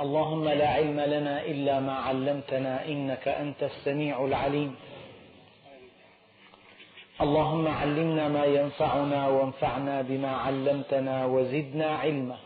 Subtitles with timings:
[0.00, 4.76] اللهم لا علم لنا إلا ما علمتنا إنك أنت السميع العليم.
[7.20, 12.36] اللهم علمنا ما ينفعنا وانفعنا بما علمتنا وزدنا علما.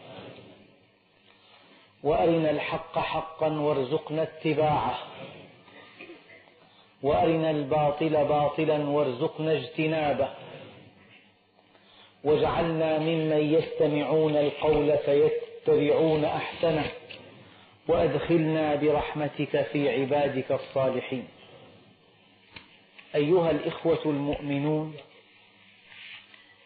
[2.03, 4.99] وأرنا الحق حقا وارزقنا اتباعه.
[7.03, 10.29] وأرنا الباطل باطلا وارزقنا اجتنابه.
[12.25, 16.91] واجعلنا ممن يستمعون القول فيتبعون أحسنه.
[17.89, 21.29] وأدخلنا برحمتك في عبادك الصالحين.
[23.15, 24.97] أيها الإخوة المؤمنون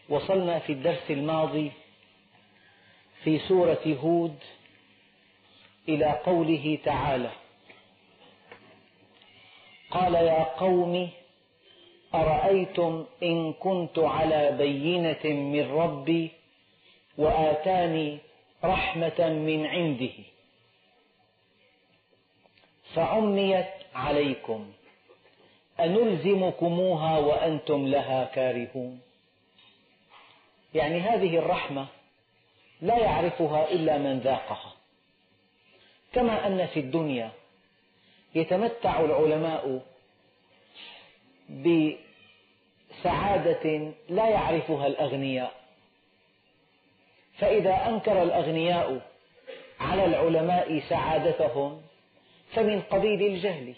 [0.09, 1.71] وصلنا في الدرس الماضي
[3.23, 4.35] في سورة هود
[5.89, 7.31] إلى قوله تعالى
[9.91, 11.09] قال يا قوم
[12.15, 16.31] أرأيتم إن كنت على بينة من ربي
[17.17, 18.17] وآتاني
[18.63, 20.32] رحمة من عنده؟
[22.95, 24.71] فعميت عليكم.
[25.79, 29.01] أنلزمكموها وأنتم لها كارهون.
[30.73, 31.87] يعني هذه الرحمة
[32.81, 34.73] لا يعرفها إلا من ذاقها.
[36.13, 37.31] كما أن في الدنيا
[38.35, 39.81] يتمتع العلماء
[42.99, 45.53] بسعادة لا يعرفها الأغنياء.
[47.37, 49.01] فإذا أنكر الأغنياء
[49.79, 51.81] على العلماء سعادتهم
[52.55, 53.73] فمن قبيل الجهل.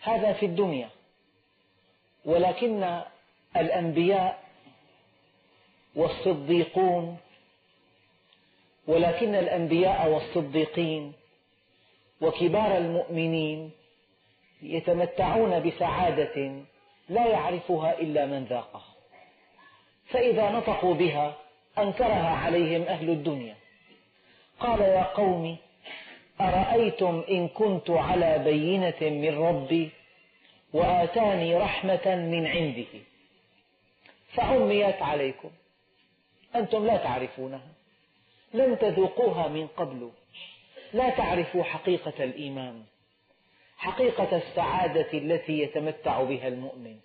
[0.00, 0.88] هذا في الدنيا.
[2.24, 3.02] ولكن
[3.56, 4.44] الأنبياء
[5.94, 7.18] والصديقون
[8.86, 11.12] ولكن الأنبياء والصديقين
[12.20, 13.70] وكبار المؤمنين
[14.62, 16.62] يتمتعون بسعادة
[17.08, 18.94] لا يعرفها إلا من ذاقها.
[20.06, 21.36] فإذا نطقوا بها
[21.78, 23.56] أنكرها عليهم أهل الدنيا.
[24.60, 25.56] قال يا قوم
[26.40, 29.90] أرأيتم إن كنت على بينة من ربي
[30.72, 32.86] وآتاني رحمة من عنده؟
[34.32, 35.50] فعميت عليكم.
[36.54, 37.68] أنتم لا تعرفونها.
[38.54, 40.10] لم تذوقوها من قبل.
[40.92, 42.82] لا تعرفوا حقيقة الإيمان
[43.76, 46.96] حقيقة السعادة التي يتمتع بها المؤمن.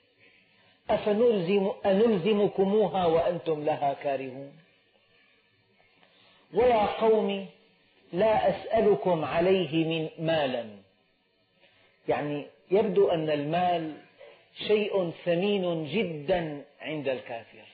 [0.90, 4.54] أفنلزم أنلزمكموها وأنتم لها كارهون.
[6.54, 7.48] ويا قوم
[8.16, 10.66] لا أسألكم عليه من مالا.
[12.08, 13.94] يعني يبدو أن المال
[14.68, 17.66] شيء ثمين جدا عند الكافر.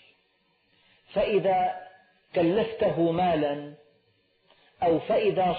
[1.14, 1.88] فإذا
[2.36, 3.74] كلفته مالا
[4.84, 5.54] أو فإذا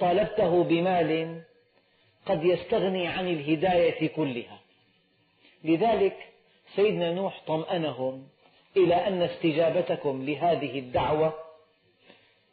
[0.00, 1.42] طالبته بمال
[2.26, 4.58] قد يستغني عن الهداية كلها.
[5.64, 6.16] لذلك
[6.76, 8.28] سيدنا نوح طمأنهم
[8.76, 11.47] إلى أن استجابتكم لهذه الدعوة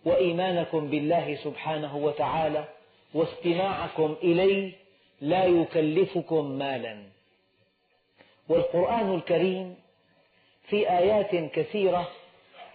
[0.05, 2.67] وإيمانكم بالله سبحانه وتعالى
[3.13, 4.73] واستماعكم إليه
[5.21, 7.03] لا يكلفكم مالا.
[8.49, 9.75] والقرآن الكريم
[10.67, 12.09] في آيات كثيرة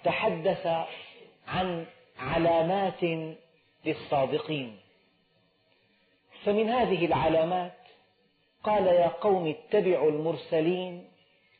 [0.04, 0.66] تحدث
[1.48, 1.86] عن
[2.18, 3.30] علامات
[3.84, 4.76] للصادقين.
[6.44, 7.72] فمن هذه العلامات
[8.64, 11.08] قال يا قوم اتبعوا المرسلين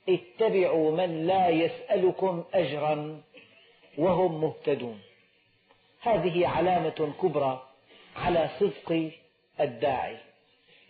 [0.08, 3.20] اتبعوا من لا يسألكم أجرا
[3.98, 5.00] وهم مهتدون.
[6.00, 7.66] هذه علامة كبرى
[8.16, 9.10] على صدق
[9.60, 10.16] الداعي.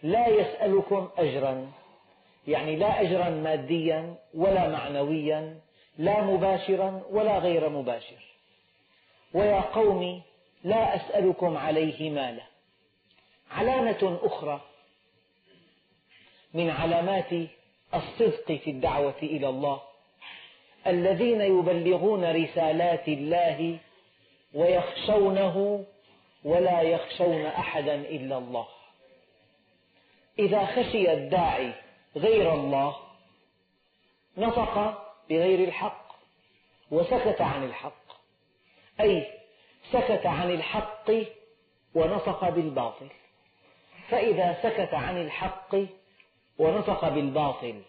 [0.03, 1.72] لا يسألكم أجرا
[2.48, 5.60] يعني لا أجرا ماديا ولا معنويا
[5.98, 8.22] لا مباشرا ولا غير مباشر.
[9.34, 10.22] ويا قوم
[10.65, 12.42] لا أسألكم عليه مالا.
[13.50, 14.60] علامة أخرى
[16.54, 17.32] من علامات
[17.94, 19.81] الصدق في الدعوة إلى الله
[20.87, 23.78] الذين يبلغون رسالات الله
[24.54, 25.84] ويخشونه
[26.44, 28.66] ولا يخشون أحدا إلا الله.
[30.38, 31.72] إذا خشي الداعي
[32.16, 32.96] غير الله
[34.36, 36.06] نطق بغير الحق
[36.90, 38.04] وسكت عن الحق.
[39.00, 39.26] أي
[39.92, 41.10] سكت عن الحق
[41.94, 43.08] ونطق بالباطل.
[44.08, 45.76] فإذا سكت عن الحق
[46.58, 47.82] ونطق بالباطل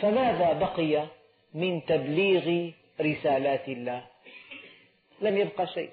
[0.00, 1.06] فماذا بقي
[1.54, 2.70] من تبليغ
[3.00, 4.06] رسالات الله؟
[5.20, 5.90] لم يبق شيء.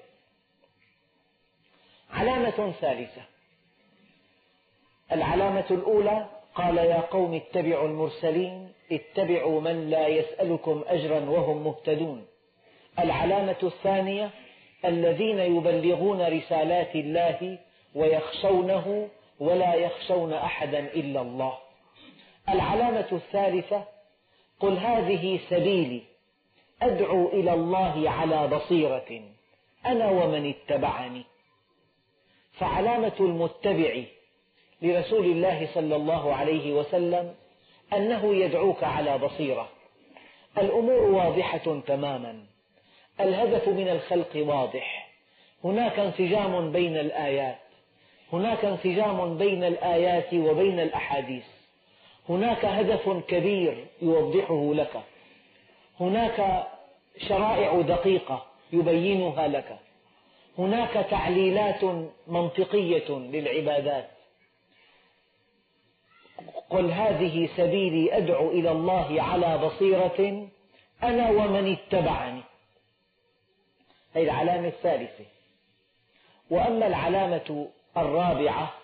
[2.14, 3.22] علامة ثالثة.
[5.12, 12.26] العلامة الأولى قال يا قوم اتبعوا المرسلين اتبعوا من لا يسألكم أجرا وهم مهتدون.
[12.98, 14.30] العلامة الثانية
[14.84, 17.58] الذين يبلغون رسالات الله
[17.94, 19.08] ويخشونه
[19.40, 21.58] ولا يخشون أحدا إلا الله.
[22.48, 23.84] العلامة الثالثة
[24.60, 26.02] قل هذه سبيلي
[26.82, 29.22] أدعو إلى الله على بصيرة
[29.86, 31.33] أنا ومن اتبعني.
[32.58, 34.02] فعلامة المتبع
[34.82, 37.34] لرسول الله صلى الله عليه وسلم
[37.92, 39.68] أنه يدعوك على بصيرة.
[40.58, 42.44] الأمور واضحة تماما.
[43.20, 45.10] الهدف من الخلق واضح.
[45.64, 47.58] هناك انسجام بين الآيات.
[48.32, 51.44] هناك انسجام بين الآيات وبين الأحاديث.
[52.28, 55.02] هناك هدف كبير يوضحه لك.
[56.00, 56.66] هناك
[57.28, 59.78] شرائع دقيقة يبينها لك.
[60.58, 61.84] هناك تعليلات
[62.26, 64.10] منطقية للعبادات.
[66.70, 70.48] قل هذه سبيلي أدعو إلى الله على بصيرة
[71.02, 72.42] أنا ومن اتبعني.
[74.14, 75.24] هذه العلامة الثالثة.
[76.50, 78.74] وأما العلامة الرابعة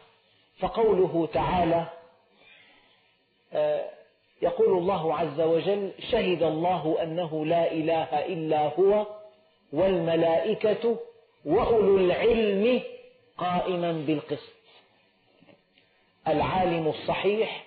[0.58, 1.86] فقوله تعالى
[3.52, 3.90] آه،
[4.42, 9.06] يقول الله عز وجل شهد الله أنه لا إله إلا هو
[9.72, 10.98] والملائكة
[11.44, 12.82] وأولو العلم
[13.38, 14.52] قائما بالقسط.
[16.28, 17.64] العالم الصحيح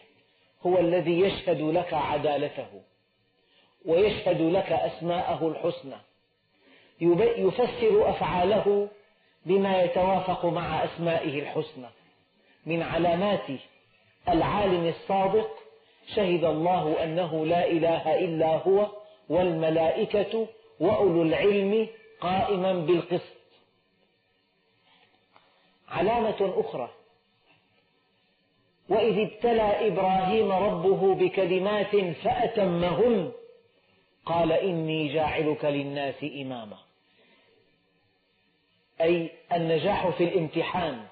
[0.66, 2.82] هو الذي يشهد لك عدالته
[3.86, 5.96] ويشهد لك أسماءه الحسنى.
[7.00, 8.88] يفسر أفعاله
[9.46, 11.88] بما يتوافق مع أسمائه الحسنى.
[12.66, 13.48] من علامات
[14.30, 15.50] العالم الصادق
[16.16, 18.88] شهد الله أنه لا إله إلا هو
[19.30, 20.48] والملائكة
[20.80, 21.88] وأولو العلم
[22.22, 23.43] قائما بالقسط.
[25.94, 26.90] علامة أخرى.
[28.90, 33.32] وإذ ابتلى إبراهيم ربه بكلمات فأتمهن
[34.26, 36.78] قال إني جاعلك للناس إماما.
[39.02, 41.06] أي النجاح في الامتحان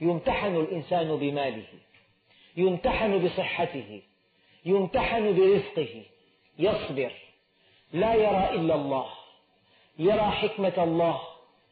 [0.00, 1.66] يمتحن الإنسان بماله
[2.56, 4.02] يمتحن بصحته
[4.64, 6.02] يمتحن برزقه
[6.58, 7.12] يصبر
[7.92, 9.06] لا يرى إلا الله
[9.98, 11.20] يرى حكمة الله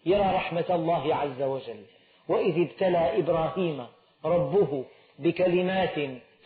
[0.06, 1.84] يرى رحمة الله عز وجل.
[2.28, 3.86] وإذ ابتلى إبراهيم
[4.24, 4.84] ربه
[5.18, 5.94] بكلمات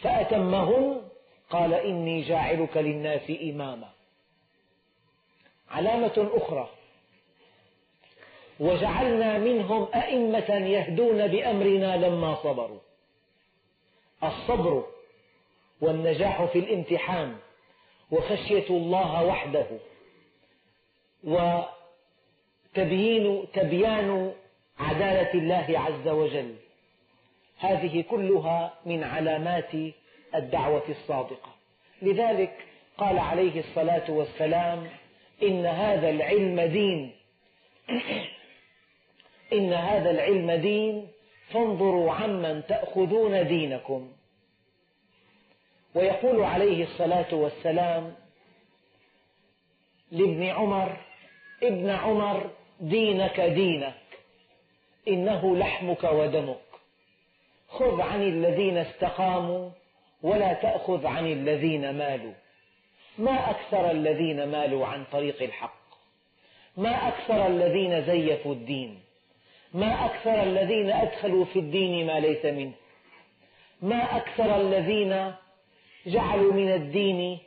[0.02, 1.00] فأتمهن
[1.50, 3.88] قال إني جاعلك للناس إماما.
[5.70, 6.68] علامة أخرى.
[8.60, 12.80] وجعلنا منهم أئمة يهدون بأمرنا لما صبروا.
[14.22, 14.84] الصبر
[15.80, 17.36] والنجاح في الامتحان
[18.10, 19.66] وخشية الله وحده.
[22.74, 24.34] وتبيين تبيان
[24.78, 26.54] عدالة الله عز وجل.
[27.58, 29.70] هذه كلها من علامات
[30.34, 31.54] الدعوة الصادقة.
[32.02, 32.52] لذلك
[32.98, 34.88] قال عليه الصلاة والسلام
[35.42, 37.12] إن هذا العلم دين.
[39.52, 41.08] إن هذا العلم دين.
[41.52, 44.12] فانظروا عمن تأخذون دينكم.
[45.94, 48.14] ويقول عليه الصلاة والسلام
[50.10, 50.96] لابن عمر
[51.62, 52.50] ابن عمر
[52.80, 54.07] دينك دينك
[55.08, 56.58] إنه لحمك ودمك.
[57.68, 59.70] خذ عن الذين استقاموا
[60.22, 62.34] ولا تأخذ عن الذين مالوا.
[63.18, 65.78] ما أكثر الذين مالوا عن طريق الحق؟
[66.76, 69.00] ما أكثر الذين زيفوا الدين؟
[69.74, 72.72] ما أكثر الذين أدخلوا في الدين ما ليس منه؟
[73.82, 75.34] ما أكثر الذين
[76.06, 77.38] جعلوا من الدين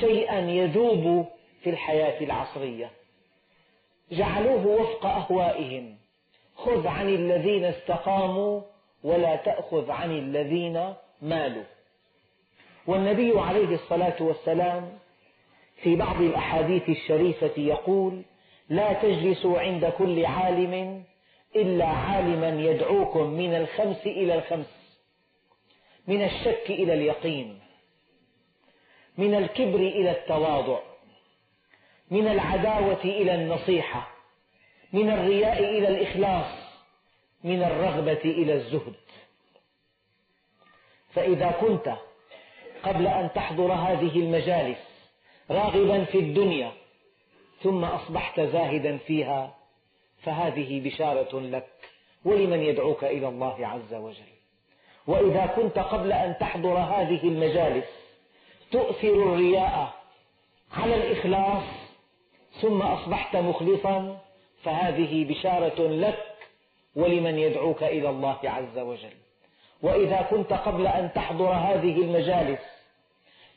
[0.00, 1.26] شيئا يذوب
[1.62, 2.90] في الحياة العصرية؟
[4.12, 5.96] جعلوه وفق أهوائهم.
[6.56, 8.60] خذ عن الذين استقاموا
[9.04, 11.64] ولا تأخذ عن الذين مالوا.
[12.86, 14.98] والنبي عليه الصلاة والسلام
[15.82, 18.22] في بعض الأحاديث الشريفة يقول
[18.68, 21.04] لا تجلسوا عند كل عالم
[21.56, 24.98] إلا عالما يدعوكم من الخمس إلى الخمس
[26.06, 27.58] من الشك إلى اليقين
[29.18, 30.78] من الكبر إلى التواضع
[32.10, 34.15] من العداوة إلى النصيحة
[34.96, 36.46] من الرياء إلى الإخلاص
[37.44, 38.94] من الرغبة إلى الزهد.
[41.12, 41.96] فإذا كنت
[42.82, 44.78] قبل أن تحضر هذه المجالس
[45.50, 46.72] راغبا في الدنيا
[47.62, 49.54] ثم أصبحت زاهدا فيها
[50.22, 51.68] فهذه بشارة لك
[52.24, 54.32] ولمن يدعوك إلى الله عز وجل.
[55.06, 57.86] وإذا كنت قبل أن تحضر هذه المجالس
[58.70, 59.94] تؤثر الرياء
[60.72, 61.64] على الإخلاص
[62.60, 64.25] ثم أصبحت مخلصا
[64.66, 66.24] فهذه بشارة لك
[66.96, 69.16] ولمن يدعوك إلى الله عز وجل.
[69.82, 72.60] وإذا كنت قبل أن تحضر هذه المجالس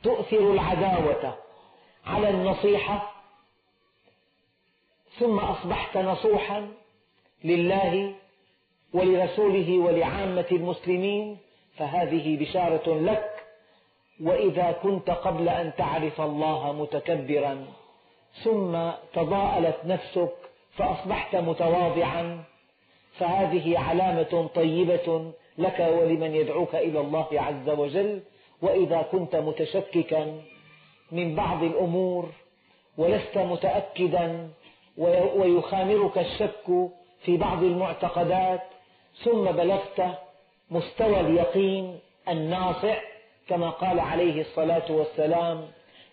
[0.04, 1.36] تؤثر العداوة
[2.06, 3.12] على النصيحة
[5.20, 6.72] ثم أصبحت نصوحا
[7.44, 8.16] لله
[8.94, 11.38] ولرسوله ولعامة المسلمين
[11.78, 13.30] فهذه بشارة لك.
[14.24, 17.66] وإذا كنت قبل أن تعرف الله متكبرا
[18.44, 22.44] ثم تضاءلت نفسك فأصبحت متواضعا.
[23.20, 28.22] فهذه علامة طيبة لك ولمن يدعوك إلى الله عز وجل.
[28.62, 30.42] وإذا كنت متشككا
[31.12, 32.30] من بعض الأمور
[32.98, 34.50] ولست متأكدا
[35.38, 36.90] ويخامرك الشك
[37.22, 38.62] في بعض المعتقدات
[39.24, 40.18] ثم بلغت
[40.72, 42.00] مستوى اليقين
[42.30, 42.96] الناصع
[43.50, 45.68] كما قال عليه الصلاة والسلام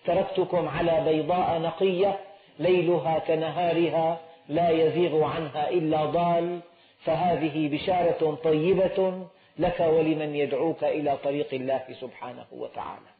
[0.07, 2.19] تركتكم على بيضاء نقية
[2.59, 6.61] ليلها كنهارها لا يزيغ عنها إلا ضال
[7.05, 9.26] فهذه بشارة طيبة
[9.59, 13.11] لك ولمن يدعوك إلى طريق الله سبحانه وتعالى.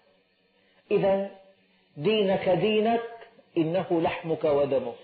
[0.90, 1.30] إذا
[1.97, 3.02] دينك دينك
[3.56, 4.95] إنه لحمك ودمك.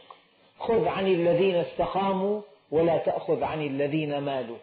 [0.59, 4.57] خذ عن الذين استقاموا ولا تأخذ عن الذين مالوا.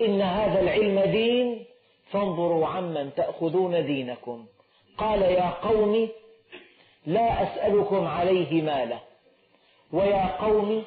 [0.00, 1.64] إن هذا العلم دين
[2.10, 4.46] فانظروا عمن تأخذون دينكم.
[4.98, 6.08] قال يا قوم
[7.06, 8.98] لا أسألكم عليه مالا.
[9.94, 10.84] ويا قوم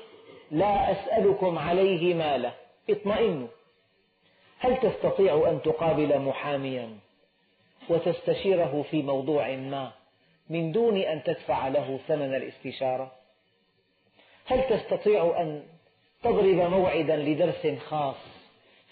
[0.52, 2.52] لا أسألكم عليه مالا.
[2.90, 3.48] اطمئنوا.
[4.60, 6.90] هل تستطيع أن تقابل محاميا
[7.90, 9.92] وتستشيره في موضوع ما
[10.50, 13.12] من دون أن تدفع له ثمن الاستشارة؟
[14.46, 15.64] هل تستطيع أن
[16.24, 18.16] تضرب موعدا لدرس خاص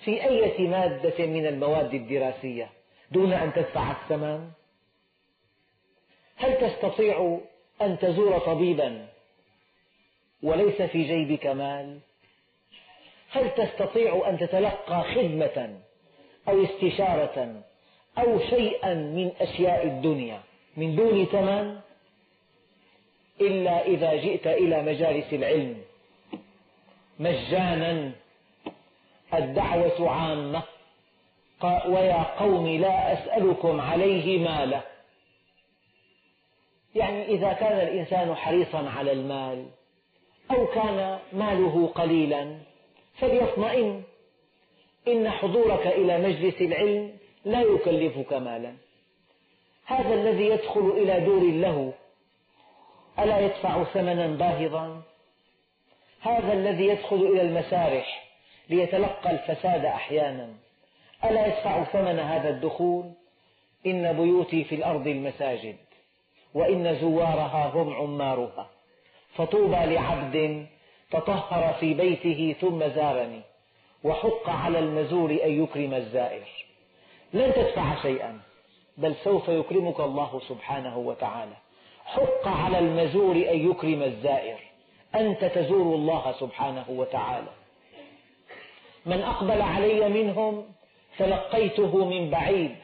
[0.04, 2.70] في أي مادة من المواد الدراسية
[3.12, 4.50] دون أن تدفع الثمن؟
[6.36, 7.40] هل تستطيع
[7.82, 9.15] أن تزور طبيبا
[10.44, 12.00] وليس في جيبك مال.
[13.32, 15.80] هل تستطيع أن تتلقى خدمة
[16.48, 17.62] أو استشارة
[18.18, 20.42] أو شيئا من أشياء الدنيا
[20.78, 21.80] من دون ثمن؟
[23.42, 25.82] إلا إذا جئت إلى مجالس العلم.
[27.20, 28.12] مجانا
[29.34, 30.64] الدعوة عامة.
[31.64, 34.82] ويا قوم لا أسألكم عليه مالا
[36.96, 39.66] يعني إذا كان الإنسان حريصا على المال
[40.52, 42.58] أو كان ماله قليلا
[43.20, 44.04] فليطمئن.
[45.08, 47.12] إن حضورك إلى مجلس العلم
[47.46, 48.74] لا يكلفك مالا.
[49.86, 51.94] هذا الذي يدخل إلى دور له.
[53.20, 55.02] ألا يدفع ثمنا باهظا؟
[56.22, 58.26] هذا الذي يدخل إلى المسارح
[58.70, 60.50] ليتلقى الفساد أحيانا.
[61.26, 63.12] ألا يدفع ثمن هذا الدخول؟
[63.86, 65.76] إن بيوتي في الأرض المساجد
[66.54, 68.70] وإن زوارها هم عمارها
[69.36, 70.66] فطوبى لعبد
[71.12, 73.42] تطهر في بيته ثم زارني
[74.04, 76.48] وحق على المزور أن يكرم الزائر.
[77.34, 78.40] لن تدفع شيئا
[78.98, 81.56] بل سوف يكرمك الله سبحانه وتعالى.
[82.06, 84.58] حق على المزور أن يكرم الزائر
[85.16, 87.52] أنت تزور الله سبحانه وتعالى.
[89.06, 90.66] من أقبل علي منهم
[91.18, 92.76] تلقيته من بعيد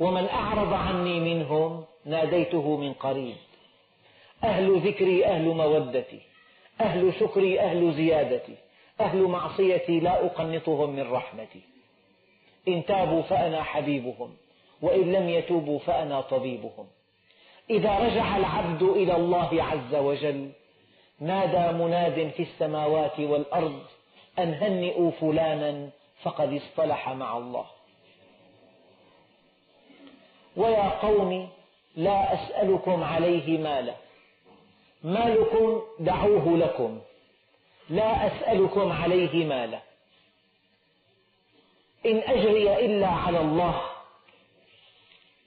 [0.00, 3.36] ومن أعرض عني منهم ناديته من قريب.
[4.44, 6.20] أهل ذكري أهل مودتي.
[6.80, 8.54] أهل شكري أهل زيادتي.
[9.00, 11.60] أهل معصيتي لا أقنطهم من رحمتي.
[12.68, 14.36] إن تابوا فأنا حبيبهم
[14.82, 16.86] وإن لم يتوبوا فأنا طبيبهم.
[17.70, 20.50] إذا رجع العبد إلى الله عز وجل
[21.20, 23.82] نادى مناد في السماوات والأرض
[24.38, 25.88] أن هنئوا فلانا
[26.22, 27.66] فقد اصطلح مع الله.
[30.56, 31.48] ويا قوم
[31.96, 33.94] لا أسألكم عليه مالا.
[35.08, 37.00] مالكم دعوه لكم.
[37.90, 39.80] لا أسألكم عليه مالا.
[42.06, 43.82] إن أجري إلا على الله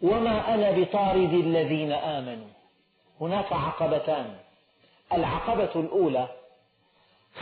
[0.02, 2.48] وما أنا بطارد الذين آمنوا.
[3.22, 4.36] هناك عقبتان.
[5.14, 6.28] العقبة الأولى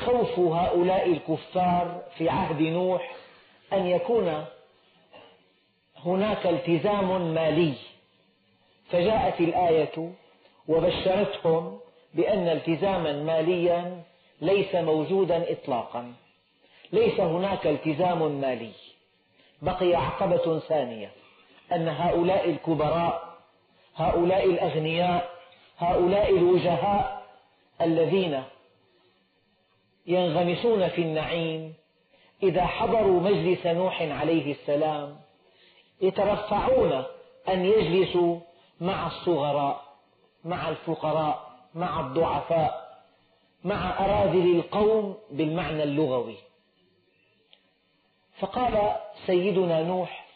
[0.06, 3.16] خوف هؤلاء الكفار في عهد نوح
[3.74, 4.46] أن يكون
[6.06, 7.74] هناك التزام مالي.
[8.92, 10.12] فجاءت الآية
[10.68, 11.80] وبشرتهم
[12.14, 14.04] بأن التزاما ماليا
[14.42, 16.14] ليس موجودا إطلاقا.
[16.94, 18.72] ليس هناك التزام مالي.
[19.62, 21.12] بقي عقبة ثانية.
[21.72, 23.30] أن هؤلاء الكبراء
[23.96, 25.30] هؤلاء الأغنياء
[25.78, 27.26] هؤلاء الوجهاء
[27.82, 28.44] الذين
[30.08, 31.74] ينغمسون في النعيم
[32.44, 35.18] إذا حضروا مجلس نوح عليه السلام
[36.02, 37.04] يترفعون
[37.50, 38.40] أن يجلسوا
[38.82, 39.84] مع الصغراء
[40.46, 41.49] مع الفقراء.
[41.76, 42.90] مع الضعفاء
[43.64, 46.38] مع أراذل القوم بالمعنى اللغوي.
[48.40, 48.96] فقال
[49.26, 50.28] سيدنا نوح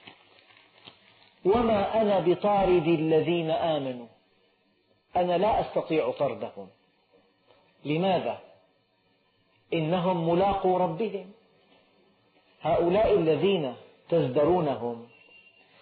[1.46, 4.08] وما أنا بطارد الذين آمنوا؟
[5.16, 6.70] أنا لا أستطيع طردهم.
[7.86, 8.40] لماذا؟
[9.74, 11.32] إنهم ملاقو ربهم.
[12.62, 13.76] هؤلاء الذين
[14.10, 15.08] تزدرونهم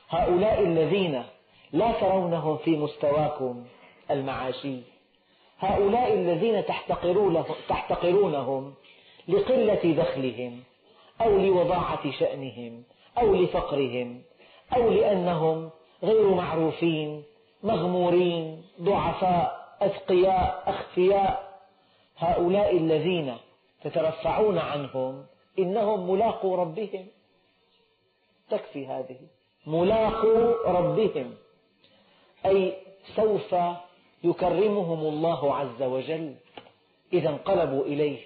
[0.10, 1.24] هؤلاء الذين
[1.72, 3.66] لا ترونهم في مستواكم
[4.12, 4.91] المعاشي.
[5.62, 6.66] هؤلاء الذين
[7.70, 8.74] تحتقرونهم
[9.28, 10.64] لقلة دخلهم
[11.22, 12.84] أو لوضاعة شأنهم
[13.18, 14.22] أو لفقرهم
[14.76, 15.70] أو لأنهم
[16.04, 17.24] غير معروفين
[17.64, 21.52] مغمورين ضعفاء أتقياء أخفياء.
[22.18, 23.38] هؤلاء الذين
[23.84, 25.26] تترفعون عنهم
[25.60, 27.08] إنهم ملاقو ربهم.
[28.50, 29.18] تكفي هذه.
[29.68, 31.34] ملاقو ربهم.
[32.46, 32.78] أي
[33.16, 33.56] سوف
[34.24, 36.36] يكرمهم الله عز وجل
[37.14, 38.20] إذا انقلبوا إليه.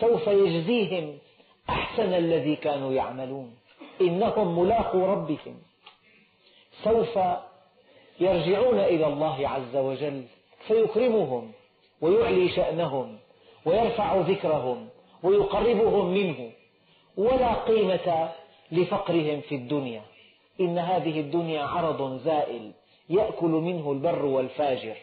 [0.00, 1.18] سوف يجزيهم
[1.68, 3.56] أحسن الذي كانوا يعملون.
[4.00, 5.56] إنهم ملاقو ربهم.
[6.84, 7.18] سوف
[8.20, 10.24] يرجعون إلى الله عز وجل.
[10.66, 11.52] فيكرمهم
[12.00, 13.18] ويعلي شأنهم
[13.64, 14.88] ويرفع ذكرهم
[15.22, 16.50] ويقربهم منه.
[17.16, 18.30] ولا قيمة
[18.72, 20.02] لفقرهم في الدنيا.
[20.60, 22.72] إن هذه الدنيا عرض زائل.
[23.10, 24.96] يأكل منه البر والفاجر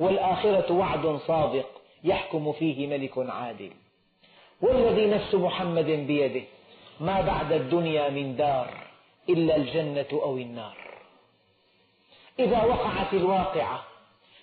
[0.00, 1.66] والآخرة وعد صادق
[2.04, 3.70] يحكم فيه ملك عادل.
[4.60, 6.42] والذي نفس محمد بيده
[7.00, 8.86] ما بعد الدنيا من دار
[9.28, 10.76] إلا الجنة أو النار.
[12.38, 13.84] إذا وقعت الواقعة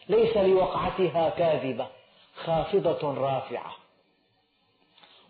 [0.10, 1.88] ليس لوقعتها كاذبة
[2.36, 3.76] خافضة رافعة.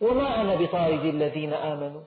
[0.01, 2.01] وما أنا بطارد الذين آمنوا؟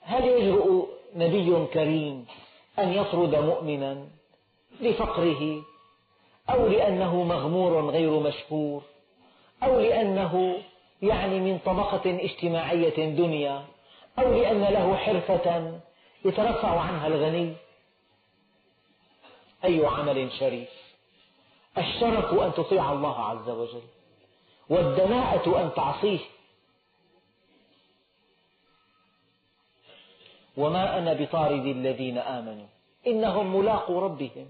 [0.00, 2.26] هل يجرؤ نبي كريم
[2.78, 4.19] أن يطرد مؤمنا؟
[4.80, 5.62] لفقره
[6.50, 8.82] أو لأنه مغمور غير مشكور
[9.62, 10.62] أو لأنه
[11.02, 13.64] يعني من طبقة اجتماعية دنيا
[14.18, 15.80] أو لأن له حرفة
[16.24, 17.54] يترفع عنها الغني.
[19.64, 20.68] أي عمل شريف؟
[21.78, 23.82] الشرف أن تطيع الله عز وجل
[24.68, 26.18] والدناءة أن تعصيه.
[30.56, 32.66] وما أنا بطارد الذين آمنوا
[33.06, 34.48] إنهم ملاقو ربهم.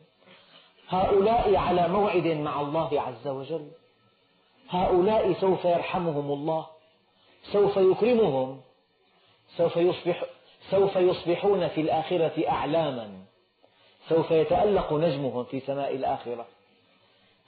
[0.90, 3.70] هؤلاء على موعد مع الله عز وجل.
[4.68, 6.66] هؤلاء سوف يرحمهم الله
[7.52, 8.61] سوف يكرمهم
[9.56, 10.25] سوف, يصبح
[10.70, 13.25] سوف يصبحون في الآخرة أعلاما
[14.09, 16.46] سوف يتألق نجمهم في سماء الآخرة.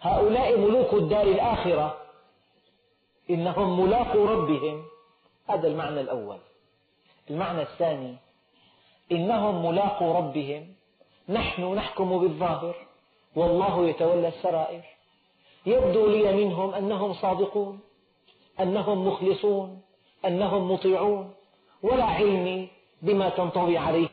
[0.01, 1.97] هؤلاء ملوك الدار الآخرة
[3.31, 4.85] إنهم ملاقو ربهم.
[5.49, 6.39] هذا المعنى الأول.
[7.31, 8.17] المعنى الثاني
[9.13, 10.75] إنهم ملاقو ربهم.
[11.29, 12.92] نحن نحكم بالظاهر.
[13.37, 14.83] والله يتولى السرائر.
[15.67, 17.81] يبدو لي منهم أنهم صادقون
[18.61, 19.83] أنهم مخلصون
[20.25, 21.35] أنهم مطيعون.
[21.83, 22.69] ولا علمي
[23.03, 24.09] بما تنطوي عليه.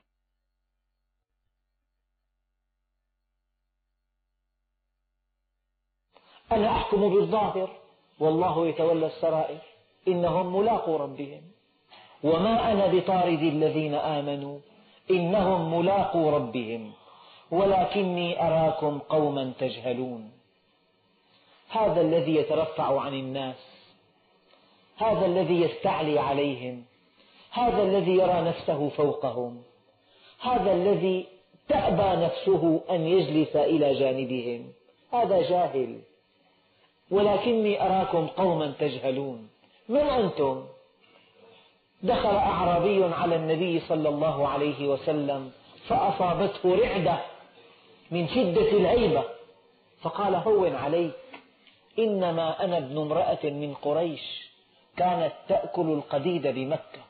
[6.51, 7.69] أنا أحكم بالظاهر.
[8.19, 9.60] والله يتولى السرائر.
[10.08, 11.41] إنهم ملاقو ربهم.
[12.23, 14.60] وما أنا بطارد الذين آمنوا.
[15.12, 16.93] إنهم ملاقو ربهم.
[17.51, 20.31] ولكني أراكم قوما تجهلون.
[21.69, 23.55] هذا الذي يترفع عن الناس
[24.97, 26.83] هذا الذي يستعلي عليهم
[27.51, 29.62] هذا الذي يرى نفسه فوقهم
[30.41, 31.27] هذا الذي
[31.69, 34.73] تأبى نفسه أن يجلس إلى جانبهم.
[35.13, 35.99] هذا جاهل.
[37.12, 39.49] ولكني أراكم قوما تجهلون.
[39.89, 40.65] من أنتم؟
[42.03, 45.51] دخل أعرابي على النبي صلى الله عليه وسلم
[45.88, 47.19] فأصابته رعدة.
[48.11, 49.23] من شدة الهيبة.
[50.01, 51.13] فقال هون عليك.
[51.99, 54.49] إنما أنا ابن امرأة من قريش
[54.97, 57.01] كانت تأكل القديد بمكة.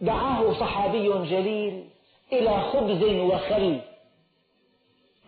[0.00, 1.88] دعاه صحابي جليل
[2.32, 3.80] إلى خبز وخل.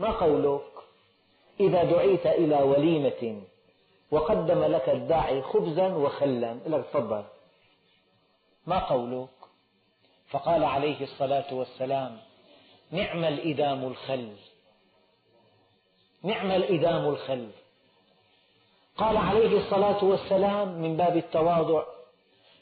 [0.00, 0.62] ما قولك؟
[1.60, 3.42] إذا دعيت إلى وليمة
[4.10, 6.58] وقدم لك الداعي خبزا وخلا.
[6.66, 7.24] لك تفضل.
[8.66, 9.28] ما قولك؟
[10.30, 12.18] فقال عليه الصلاة والسلام
[12.90, 14.33] نعم الإدام الخل.
[16.22, 17.48] نعم الإدام الخل.
[18.96, 21.83] قال عليه الصلاة والسلام من باب التواضع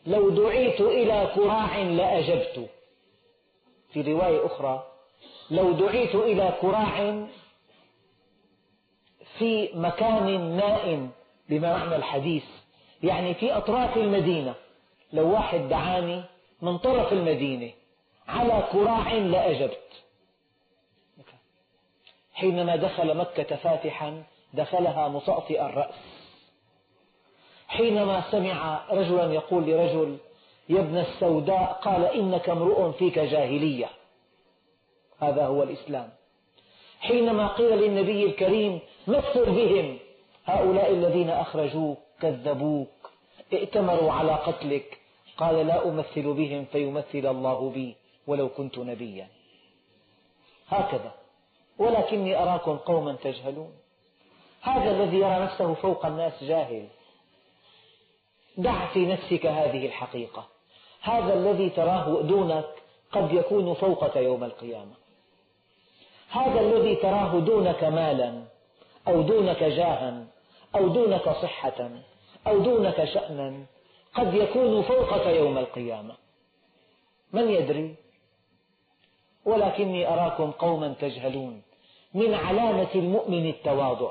[0.06, 2.68] لو دعيت إلى كراع لأجبت.
[3.92, 4.86] في رواية أخرى
[5.50, 7.26] لو دعيت إلى كراع
[9.38, 11.10] في مكان نائم
[11.48, 12.44] بما معنى الحديث
[13.02, 14.54] يعني في أطراف المدينة
[15.12, 16.22] لو واحد دعاني
[16.62, 17.70] من طرف المدينة
[18.28, 20.02] على كراع لأجبت.
[22.38, 24.22] حينما دخل مكة فاتحا
[24.54, 25.94] دخلها مطأطئ الرأس.
[27.68, 30.16] حينما سمع رجلا يقول لرجل
[30.68, 33.88] يا ابن السوداء قال إنك امرؤ فيك جاهلية.
[35.20, 36.08] هذا هو الإسلام.
[37.00, 39.98] حينما قيل للنبي الكريم مثل بهم
[40.46, 43.10] هؤلاء الذين أخرجوك كذبوك
[43.52, 44.98] ائتمروا على قتلك.
[45.36, 47.96] قال لا أمثل بهم فيمثل الله بي
[48.26, 49.28] ولو كنت نبيا.
[50.68, 51.12] هكذا.
[51.78, 53.72] ولكني أراكم قوما تجهلون.
[54.62, 56.86] هذا الذي يرى نفسه فوق الناس جاهل.
[58.56, 60.48] دع في نفسك هذه الحقيقة.
[61.02, 62.68] هذا الذي تراه دونك
[63.12, 64.94] قد يكون فوقك يوم القيامة.
[66.30, 68.44] هذا الذي تراه دونك مالا
[69.08, 70.26] أو دونك جاها
[70.76, 71.90] أو دونك صحة
[72.46, 73.66] أو دونك شأنا
[74.14, 76.14] قد يكون فوقك يوم القيامة.
[77.32, 77.94] من يدري؟
[79.44, 81.62] ولكني أراكم قوما تجهلون.
[82.14, 84.10] من علامة المؤمن التواضع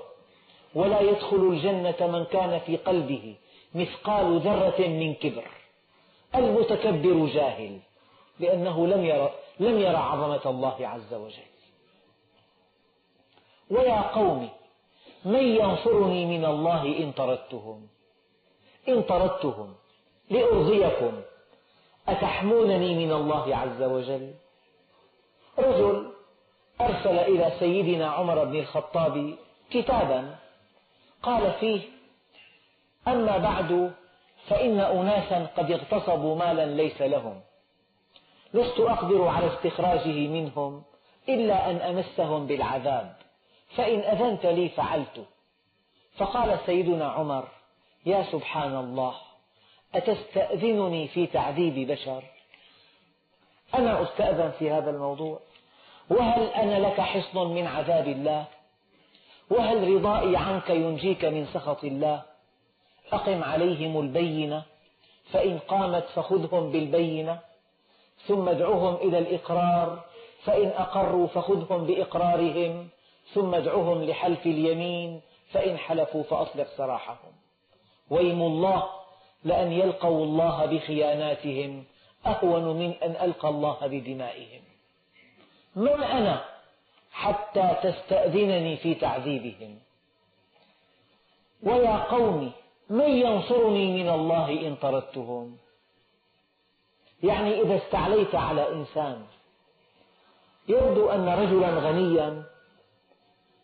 [0.75, 3.35] ولا يدخل الجنة من كان في قلبه
[3.75, 5.47] مثقال ذرة من كبر.
[6.35, 7.79] المتكبر جاهل
[8.39, 11.47] لأنه لم يرى, لم يرى عظمة الله عز وجل.
[13.69, 14.49] ويا قوم
[15.25, 17.87] من ينصرني من الله إن طردتهم؟
[18.87, 19.75] إن طردتهم
[20.29, 21.21] لأرضيكم
[22.09, 24.33] أتحمونني من الله عز وجل؟
[25.59, 26.06] رجل
[26.81, 29.35] أرسل إلى سيدنا عمر بن الخطاب
[29.71, 30.35] كتابا
[31.23, 31.81] قال فيه
[33.07, 33.93] أما بعد
[34.47, 37.41] فإن أناسا قد اغتصبوا مالا ليس لهم.
[38.53, 40.83] لست أقدر على استخراجه منهم
[41.29, 43.15] إلا أن أمسهم بالعذاب
[43.75, 45.25] فإن أذنت لي فعلت.
[46.17, 47.47] فقال سيدنا عمر
[48.05, 49.13] يا سبحان الله
[49.95, 52.23] أتستأذنني في تعذيب بشر؟
[53.75, 55.39] أنا أستأذن في هذا الموضوع.
[56.09, 58.45] وهل أنا لك حصن من عذاب الله؟
[59.49, 62.21] وهل رضائي عنك ينجيك من سخط الله؟
[63.11, 64.63] أقم عليهم البينة
[65.31, 67.39] فإن قامت فخذهم بالبينة
[68.27, 70.03] ثم ادعهم إلى الإقرار
[70.43, 72.87] فإن أقروا فخذهم بإقرارهم
[73.33, 77.31] ثم ادعهم لحلف اليمين فإن حلفوا فأطلق سراحهم.
[78.09, 78.83] ويم الله
[79.43, 81.83] لأن يلقوا الله بخياناتهم
[82.25, 84.66] أهون من أن ألقى الله بدمائهم.
[85.77, 86.45] من أنا
[87.11, 89.79] حتى تستأذنني في تعذيبهم.
[91.63, 92.51] ويا قوم
[92.89, 95.57] من ينصرني من الله إن طردتهم؟
[97.23, 99.25] يعني إذا استعليت على إنسان
[100.67, 102.43] يبدو أن رجلا غنيا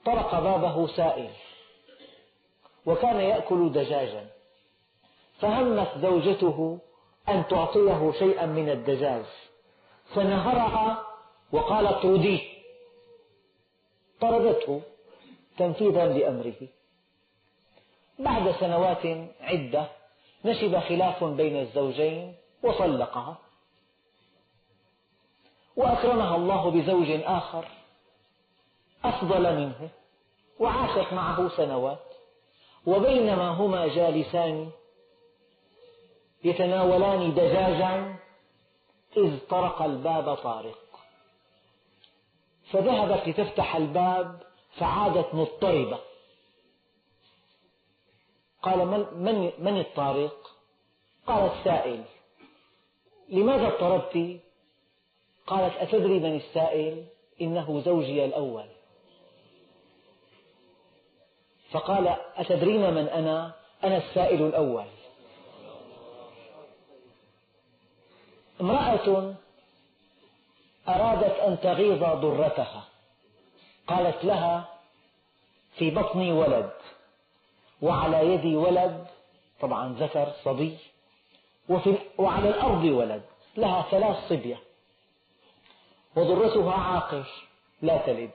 [0.05, 1.29] طرق بابه سائل
[2.85, 4.27] وكان يأكل دجاجا
[5.39, 6.79] فهمت زوجته
[7.29, 9.25] أن تعطيه شيئا من الدجاج
[10.15, 11.12] فنهرها
[11.53, 12.41] وقالت طرديه
[14.21, 14.81] طردته
[15.57, 16.67] تنفيذا لأمره.
[18.19, 19.05] بعد سنوات
[19.41, 19.87] عدة
[20.45, 23.37] نشب خلاف بين الزوجين وطلقها
[25.75, 27.65] وأكرمها الله بزوج آخر
[29.03, 29.89] أفضل منه
[30.59, 32.03] وعاشت معه سنوات.
[32.85, 34.71] وبينما هما جالسان
[36.43, 38.15] يتناولان دجاجا
[39.17, 40.82] إذ طرق الباب طارق.
[42.73, 44.41] فذهبت لتفتح الباب
[44.77, 45.99] فعادت مضطربة.
[48.61, 50.51] قال من, من, من الطارق؟
[51.27, 52.03] قال السائل.
[53.29, 54.39] لماذا اضطربت؟
[55.47, 57.05] قالت أتدري من السائل؟
[57.41, 58.65] إنه زوجي الأول.
[61.71, 63.51] فقال أتدرين من أنا؟
[63.83, 64.85] أنا السائل الأول.
[68.61, 69.35] امرأة
[70.87, 72.83] أرادت أن تغيظ ضرتها.
[73.87, 74.69] قالت لها
[75.77, 76.71] في بطني ولد
[77.81, 79.05] وعلى يدي ولد
[79.61, 80.77] طبعا ذكر صبي
[81.69, 83.21] وفي وعلى الأرض ولد
[83.57, 84.57] لها ثلاث صبية
[86.15, 87.25] وضرتها عاقر
[87.81, 88.31] لا تلد.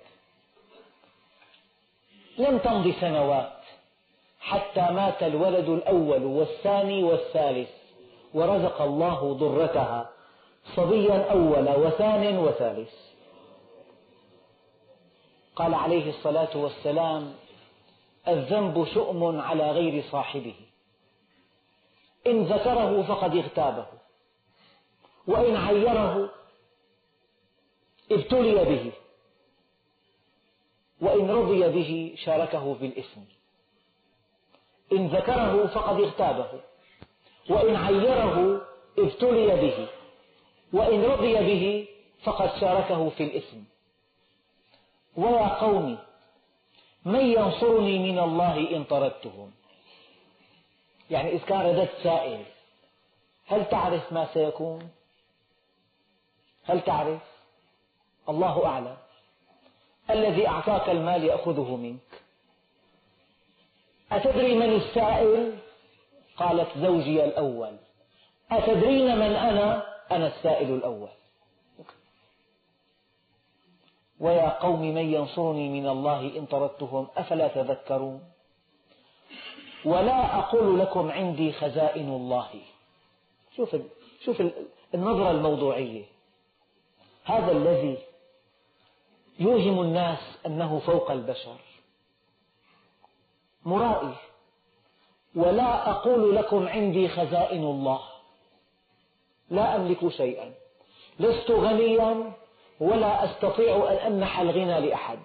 [2.39, 3.53] لم تمض سنوات
[4.41, 7.71] حتى مات الولد الأول والثاني والثالث
[8.35, 10.11] ورزق الله ضرتها.
[10.77, 12.95] صبيا أول وثان وثالث.
[15.57, 17.35] قال عليه الصلاة والسلام
[18.29, 20.55] الذنب شؤم على غير صاحبه.
[22.27, 23.87] إن ذكره فقد اغتابه
[25.27, 26.31] وإن عيره
[28.13, 28.93] ابتلي به
[31.01, 33.21] وإن رضي به شاركه في الإثم.
[34.93, 36.61] إن ذكره فقد اغتابه
[37.51, 38.61] وإن عيره
[38.99, 39.89] ابتلي به.
[40.73, 41.89] وإن رضي به
[42.25, 43.59] فقد شاركه في الإثم.
[45.17, 45.99] ويا قوم
[47.05, 49.53] من ينصرني من الله إن طردتهم؟
[51.11, 52.45] يعني إذا كان رددت سائل
[53.47, 54.91] هل تعرف ما سيكون؟
[56.65, 57.23] هل تعرف؟
[58.29, 58.97] الله أعلم.
[60.11, 62.23] الذي أعطاك المال يأخذه منك.
[64.13, 65.59] أتدري من السائل؟
[66.37, 67.77] قالت زوجي الأول.
[68.51, 71.09] أتدرين من أنا؟ أنا السائل الأول.
[74.21, 78.23] ويا قوم من ينصرني من الله إن طردتهم أفلا تذكرون؟
[79.85, 82.51] ولا أقول لكم عندي خزائن الله.
[83.57, 83.77] شوف
[84.25, 84.43] شوف
[84.95, 86.05] النظرة الموضوعية.
[87.25, 87.99] هذا الذي
[89.39, 91.57] يوهم الناس أنه فوق البشر.
[93.65, 94.15] مرائي.
[95.35, 98.08] ولا أقول لكم عندي خزائن الله.
[99.51, 100.53] لا أملك شيئا.
[101.21, 102.33] لست غنيا
[102.81, 105.19] ولا أستطيع أن أمنح الغنى لأحد.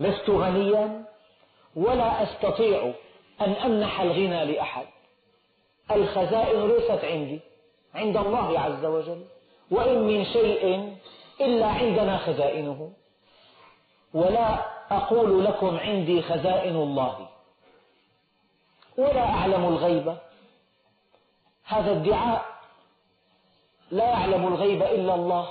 [0.00, 1.04] لست غنيا
[1.76, 2.92] ولا أستطيع
[3.40, 4.86] أن أمنح الغنى لأحد.
[5.90, 7.40] الخزائن ليست عندي
[7.94, 9.24] عند الله عز وجل
[9.70, 10.96] وإن من شيء
[11.40, 12.92] إلا عندنا خزائنه.
[14.14, 17.28] ولا أقول لكم عندي خزائن الله.
[18.96, 20.16] ولا أعلم الغيب.
[21.64, 22.51] هذا ادعاء
[23.92, 25.48] لا يعلم الغيب إلا الله.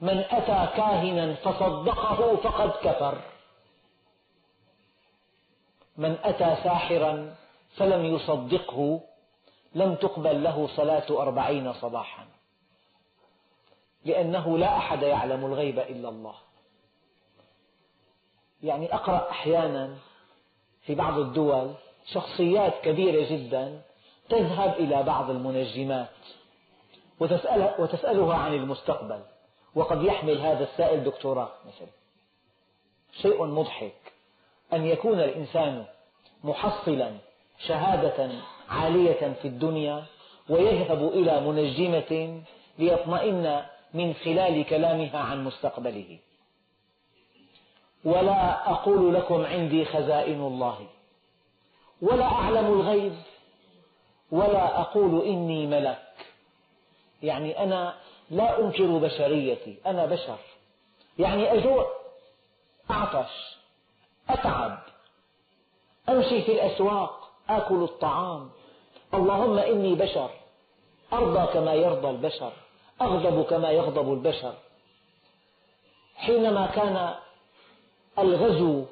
[0.00, 3.18] من أتى كاهنا فصدقه فقد كفر.
[5.96, 7.36] من أتى ساحرا
[7.76, 9.00] فلم يصدقه
[9.74, 12.26] لم تقبل له صلاة أربعين صباحا.
[14.04, 16.34] لأنه لا أحد يعلم الغيب إلا الله.
[18.62, 19.96] يعني أقرأ أحيانا
[20.82, 21.74] في بعض الدول
[22.12, 23.82] شخصيات كبيرة جدا
[24.28, 26.08] تذهب إلى بعض المنجمات.
[27.20, 29.20] وتسألها عن المستقبل.
[29.74, 31.88] وقد يحمل هذا السائل دكتوراه مثلا.
[33.22, 34.12] شيء مضحك.
[34.72, 35.84] أن يكون الإنسان
[36.44, 37.12] محصلا
[37.66, 38.30] شهادة
[38.68, 40.04] عالية في الدنيا
[40.48, 42.42] ويذهب إلى منجمة
[42.78, 43.62] ليطمئن
[43.94, 46.18] من خلال كلامها عن مستقبله.
[48.04, 50.86] ولا أقول لكم عندي خزائن الله.
[52.02, 53.14] ولا أعلم الغيب.
[54.30, 56.02] ولا أقول إني ملك.
[57.24, 57.94] يعني أنا
[58.30, 60.38] لا أنكر بشريتي أنا بشر.
[61.18, 61.86] يعني أجوع
[62.90, 63.56] أعطش
[64.30, 64.78] أتعب
[66.08, 68.50] أمشي في الأسواق آكل الطعام.
[69.14, 70.30] اللهم إني بشر
[71.12, 72.52] أرضى كما يرضى البشر
[73.00, 74.54] أغضب كما يغضب البشر.
[76.16, 77.14] حينما كان
[78.18, 78.84] الغزو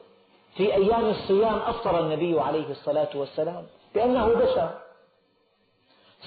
[0.57, 4.82] في أيام الصيام أفطر النبي عليه الصلاة والسلام لأنه بشر.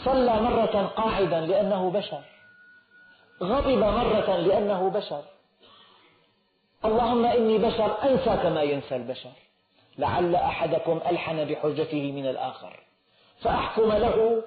[0.03, 2.21] صلى مرة قاعدا لأنه بشر.
[3.43, 5.23] غضب مرة لأنه بشر.
[6.85, 9.31] اللهم إني بشر أنسى كما ينسى البشر.
[9.97, 12.79] لعل أحدكم ألحن بحجته من الآخر.
[13.41, 14.43] فأحكم له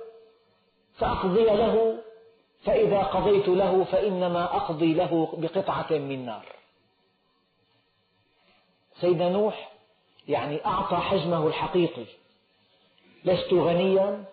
[0.99, 1.99] فأقضي له
[2.65, 6.47] فإذا قضيت له فإنما أقضي له بقطعة من نار.
[9.01, 9.73] سيدنا نوح
[10.29, 12.05] يعني أعطى حجمه الحقيقي.
[13.25, 14.25] لست غنيا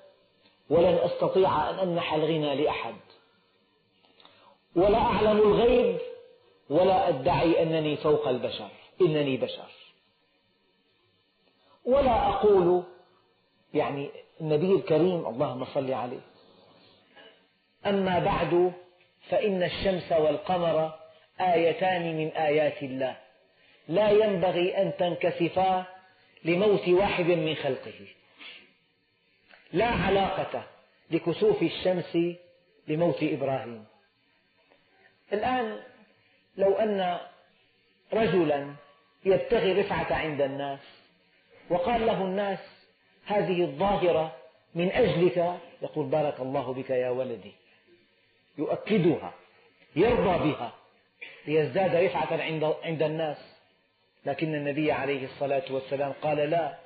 [0.70, 2.96] ولن أستطيع أن أمنح الغنى لأحد.
[4.76, 5.98] ولا أعلم الغيب
[6.70, 8.70] ولا أدعي أنني فوق البشر
[9.02, 9.72] إنني بشر.
[11.86, 12.84] ولا أقول
[13.74, 14.10] يعني
[14.42, 16.22] النبي الكريم اللهم صل عليه.
[17.86, 18.74] أما بعد
[19.30, 20.92] فإن الشمس والقمر
[21.42, 23.18] آيتان من آيات الله.
[23.88, 25.86] لا ينبغي أن تنكسفا
[26.44, 28.08] لموت واحد من خلقه.
[29.74, 30.64] لا علاقة
[31.12, 32.18] لكسوف الشمس
[32.88, 33.86] بموت إبراهيم.
[35.34, 35.80] الآن
[36.58, 37.20] لو أن
[38.14, 38.74] رجلا
[39.26, 40.80] يبتغي رفعة عند الناس
[41.70, 42.60] وقال له الناس
[43.26, 44.36] هذه الظاهرة
[44.76, 47.52] من أجلك يقول بارك الله بك يا ولدي
[48.58, 49.34] يؤكدها
[49.96, 50.74] يرضى بها
[51.48, 52.42] ليزداد رفعة
[52.84, 53.38] عند الناس.
[54.26, 56.78] لكن النبي عليه الصلاة والسلام قال لا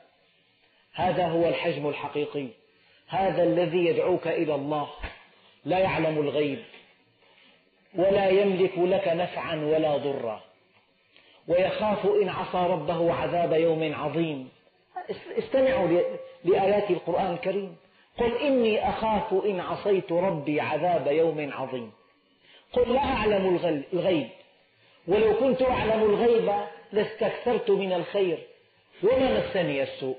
[0.94, 2.48] هذا هو الحجم الحقيقي.
[3.10, 4.90] هذا الذي يدعوك إلى الله.
[5.66, 6.60] لا يعلم الغيب
[7.96, 10.42] ولا يملك لك نفعا ولا ضرا.
[11.48, 14.50] ويخاف إن عصى ربه عذاب يوم عظيم.
[15.38, 16.02] استمعوا
[16.44, 17.76] لآيات القرآن الكريم.
[18.18, 21.92] قل إني أخاف إن عصيت ربي عذاب يوم عظيم.
[22.74, 23.60] قل لا أعلم
[23.94, 24.30] الغيب.
[25.08, 26.54] ولو كنت أعلم الغيب
[26.92, 28.38] لاستكثرت من الخير
[29.04, 30.18] وما مسني السوء.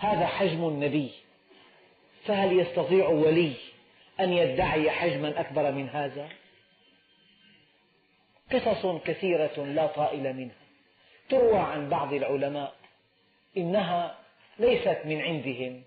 [0.00, 1.10] هذا حجم النبي.
[2.24, 3.54] فهل يستطيع ولي
[4.20, 6.28] أن يدعي حجما أكبر من هذا؟
[8.52, 10.60] قصص كثيرة لا طائل منها.
[11.28, 12.74] تروى عن بعض العلماء
[13.56, 14.18] إنها
[14.58, 15.82] ليست من عندهم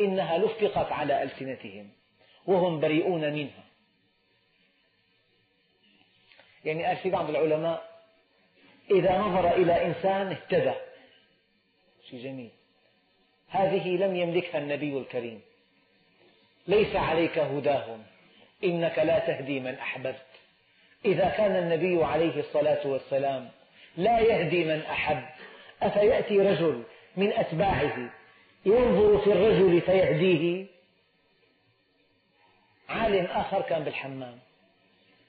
[0.00, 1.90] إنها لفقت على ألسنتهم
[2.46, 3.64] وهم بريئون منها.
[6.64, 8.02] يعني قال في بعض العلماء
[8.90, 10.74] إذا نظر إلى إنسان اهتدى.
[12.10, 12.50] شيء جميل.
[13.48, 15.40] هذه لم يملكها النبي الكريم.
[16.66, 18.02] ليس عليك هداهم.
[18.64, 20.26] إنك لا تهدي من أحببت.
[21.04, 23.48] إذا كان النبي عليه الصلاة والسلام
[23.96, 25.24] لا يهدي من أحب
[25.82, 26.82] أفيأتي رجل
[27.16, 28.10] من أتباعه
[28.66, 30.66] ينظر في الرجل فيهديه؟
[32.88, 34.38] عالم آخر كان بالحمام.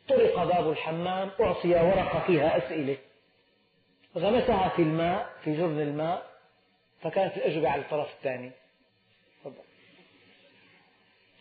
[0.10, 2.98] طرق باب الحمام أعطي ورقة فيها أسئلة.
[4.18, 6.37] غمسها في الماء في جرن الماء
[7.02, 8.52] فكانت الأجوبة على الطرف الثاني.
[9.42, 9.64] تفضل.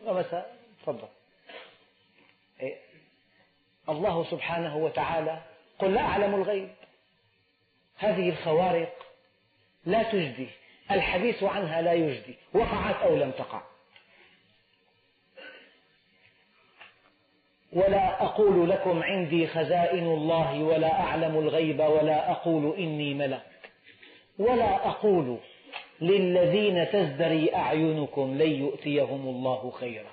[0.04, 0.46] غمسها
[0.82, 1.08] تفضل.
[2.60, 2.76] إيه؟
[3.88, 5.42] الله سبحانه وتعالى
[5.78, 6.70] قل لا أعلم الغيب.
[7.98, 9.06] هذه الخوارق
[9.84, 10.48] لا تجدي.
[10.90, 12.36] الحديث عنها لا يجدي.
[12.52, 13.62] وقعت أو لم تقع.
[17.72, 23.55] ولا أقول لكم عندي خزائن الله ولا أعلم الغيب ولا أقول إني ملك.
[24.38, 25.38] ولا أقول
[26.01, 30.11] للذين تزدري أعينكم لن يؤتيهم الله خيرا.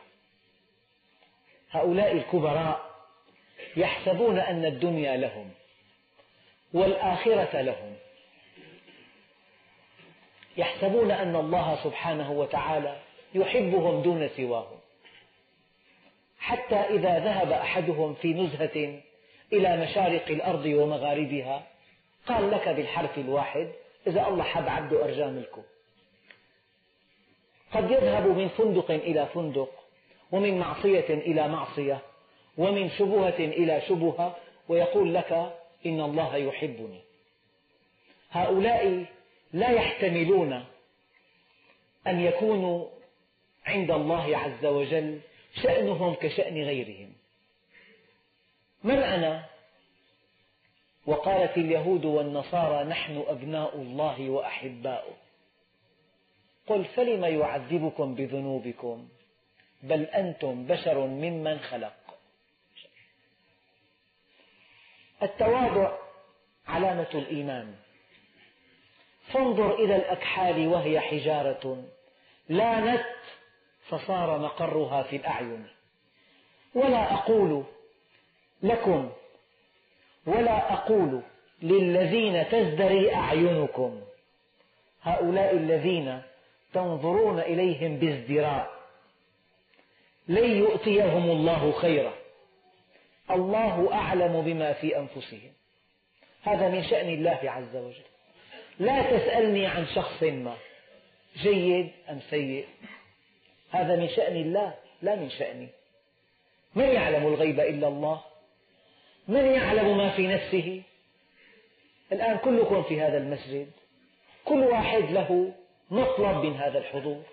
[1.72, 2.94] هؤلاء الكبراء
[3.78, 5.50] يحسبون أن الدنيا لهم
[6.74, 7.96] والآخرة لهم.
[10.58, 13.00] يحسبون أن الله سبحانه وتعالى
[13.36, 14.80] يحبهم دون سواهم.
[16.40, 19.00] حتى إذا ذهب أحدهم في نزهة
[19.54, 21.64] إلى مشارق الأرض ومغاربها
[22.28, 23.72] قال لك بالحرف الواحد
[24.08, 25.64] إذا الله حب عبده أرجاه ملكه.
[27.72, 29.70] قد يذهب من فندق إلى فندق
[30.32, 32.02] ومن معصية إلى معصية
[32.58, 34.38] ومن شبهة إلى شبهة
[34.70, 35.32] ويقول لك
[35.86, 37.02] إن الله يحبني.
[38.32, 39.06] هؤلاء
[39.54, 40.66] لا يحتملون
[42.08, 42.88] أن يكونوا
[43.66, 45.20] عند الله عز وجل
[45.62, 47.14] شأنهم كشأن غيرهم.
[48.84, 49.53] من أنا
[51.06, 55.14] وقالت اليهود والنصارى نحن أبناء الله وأحباؤه.
[56.68, 59.08] قل فلم يعذبكم بذنوبكم؟
[59.84, 61.94] بل أنتم بشر ممن خلق.
[65.24, 65.98] التواضع
[66.68, 67.76] علامة الإيمان.
[69.34, 71.84] فانظر إلى الأكحال وهي حجارة
[72.50, 73.06] لانت
[73.90, 75.68] فصار مقرها في الأعين.
[76.76, 77.64] ولا أقول
[78.64, 79.12] لكم
[80.26, 81.22] ولا أقول
[81.62, 84.02] للذين تزدري أعينكم.
[85.02, 86.22] هؤلاء الذين
[86.74, 88.72] تنظرون إليهم بازدراء
[90.28, 92.14] لن يؤتيهم الله خيرا.
[93.32, 95.52] الله أعلم بما في أنفسهم.
[96.44, 98.04] هذا من شأن الله عز وجل.
[98.80, 100.56] لا تسألني عن شخص ما.
[101.38, 102.68] جيد أم سيء؟
[103.72, 105.68] هذا من شأن الله لا من شأني.
[106.76, 108.22] من يعلم الغيب إلا الله؟
[109.28, 110.82] من يعلم ما في نفسه؟
[112.12, 113.68] الآن كلكم في هذا المسجد.
[114.46, 115.54] كل واحد له
[115.92, 117.24] مطلب من هذا الحضور.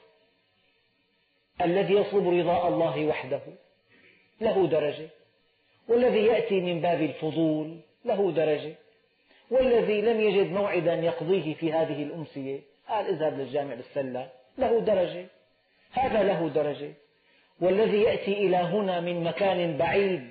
[1.60, 3.40] الذي يطلب رضاء الله وحده
[4.40, 5.08] له درجة.
[5.88, 8.74] والذي يأتي من باب الفضول له درجة.
[9.50, 15.26] والذي لم يجد موعدا يقضيه في هذه الأمسية قال اذهب للجامع بالسلة له درجة.
[15.92, 16.92] هذا له درجة.
[17.60, 20.30] والذي يأتي إلى هنا من مكان بعيد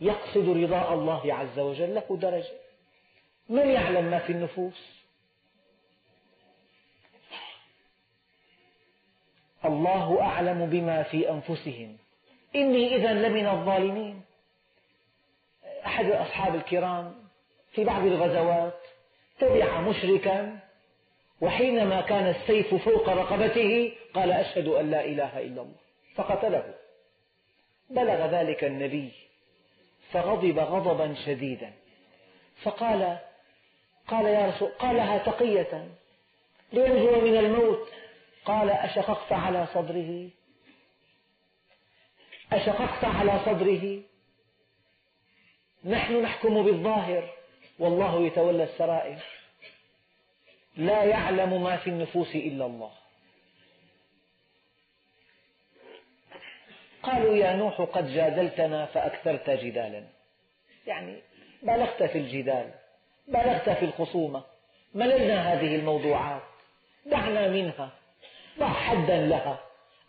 [0.00, 2.58] يقصد رضاء الله عز وجل له درجة.
[3.48, 4.98] من يعلم ما في النفوس؟
[9.64, 11.96] الله أعلم بما في أنفسهم.
[12.56, 14.22] إني إذا لمن الظالمين.
[15.86, 17.14] أحد أصحاب الكرام
[17.72, 18.80] في بعض الغزوات
[19.38, 20.58] تبع مشركا
[21.40, 25.76] وحينما كان السيف فوق رقبته قال أشهد أن لا إله إلا الله
[26.14, 26.74] فقتله.
[27.90, 29.27] بلغ ذلك النبي.
[30.12, 31.72] فغضب غضبا شديدا.
[32.62, 33.18] فقال
[34.08, 35.88] قال يا رسول قالها تقية.
[36.72, 37.88] لينجو من الموت؟
[38.44, 40.28] قال أشققت على صدره.
[42.52, 44.02] أشققت على صدره.
[45.84, 47.30] نحن نحكم بالظاهر
[47.78, 49.18] والله يتولى السرائر.
[50.76, 52.92] لا يعلم ما في النفوس إلا الله.
[57.08, 60.04] قالوا يا نوح قد جادلتنا فأكثرت جدالا.
[60.86, 61.22] يعني
[61.62, 62.70] بالغت في الجدال
[63.28, 64.44] بالغت في الخصومة
[64.94, 66.42] مللنا هذه الموضوعات
[67.06, 67.90] دعنا منها
[68.58, 69.60] ضع حدا لها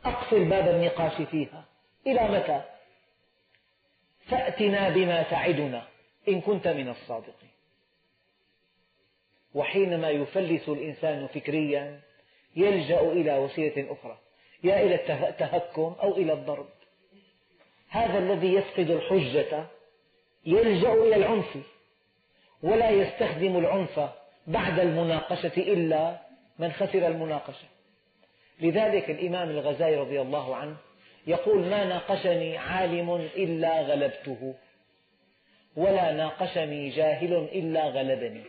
[0.05, 1.65] أقفل باب النقاش فيها.
[2.07, 2.61] إلى متى؟
[4.27, 5.87] فأتنا بما تعدنا
[6.27, 7.49] إن كنت من الصادقين.
[9.53, 12.01] وحينما يفلس الإنسان فكريا
[12.55, 14.17] يلجأ إلى وسيلة أخرى
[14.63, 16.67] يا إلى التهكم أو إلى الضرب.
[17.89, 19.67] هذا الذي يفقد الحجة
[20.45, 21.57] يلجأ إلى العنف
[22.63, 24.09] ولا يستخدم العنف
[24.47, 26.17] بعد المناقشة إلا
[26.59, 27.67] من خسر المناقشة.
[28.59, 30.77] لذلك الإمام الغزالي رضي الله عنه
[31.27, 34.55] يقول ما ناقشني عالم إلا غلبته
[35.75, 38.43] ولا ناقشني جاهل إلا غلبني.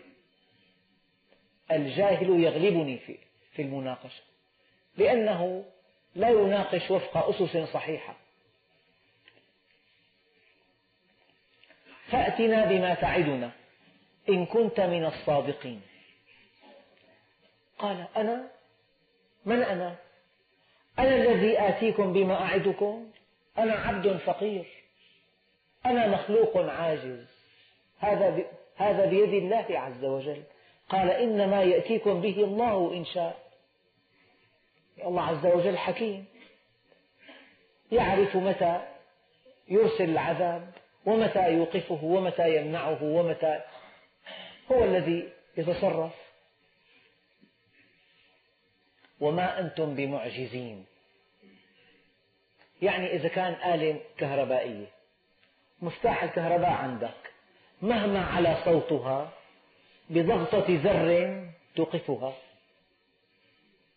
[1.71, 2.99] الجاهل يغلبني
[3.53, 4.23] في المناقشة
[4.97, 5.65] لأنه
[6.15, 8.20] لا يناقش وفق أسس صحيحة.
[12.11, 13.51] فأتنا بما تعدنا.
[14.29, 15.83] إن كنت من الصادقين.
[17.79, 18.49] قال أنا؟
[19.45, 19.97] من أنا؟
[20.99, 23.11] أنا الذي آتيكم بما أعدكم؟
[23.59, 24.65] أنا عبد فقير.
[25.87, 27.27] أنا مخلوق عاجز.
[27.99, 28.45] هذا
[28.77, 30.43] هذا بيد الله عز وجل.
[30.89, 33.51] قال إنما يأتيكم به الله إن شاء.
[35.05, 36.25] الله عز وجل حكيم.
[37.93, 38.89] يعرف متى
[39.69, 40.80] يرسل العذاب.
[41.07, 43.61] ومتى يوقفه ومتى يمنعه ومتى
[44.73, 46.13] هو الذي يتصرف.
[49.21, 50.87] وما أنتم بمعجزين.
[52.83, 54.87] يعني إذا كان آلة كهربائية
[55.83, 57.33] مفتاح الكهرباء عندك
[57.83, 59.33] مهما على صوتها
[60.11, 62.35] بضغطة زر توقفها.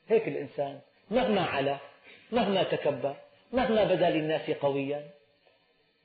[0.10, 0.80] هيك الإنسان
[1.12, 1.78] مهما علا
[2.32, 3.16] مهما تكبر
[3.54, 5.10] مهما بدا للناس قويا.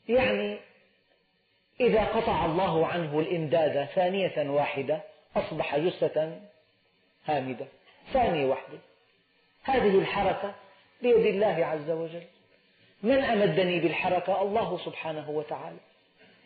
[0.09, 0.68] يعني
[1.81, 5.03] إذا قطع الله عنه الإمداد ثانية واحدة
[5.37, 6.41] أصبح جثة
[7.27, 7.67] هامدة.
[8.13, 8.79] ثانية واحدة.
[9.63, 10.55] هذه الحركة
[11.03, 12.23] بيد الله عز وجل.
[13.03, 15.79] من أمدني بالحركة؟ الله سبحانه وتعالى.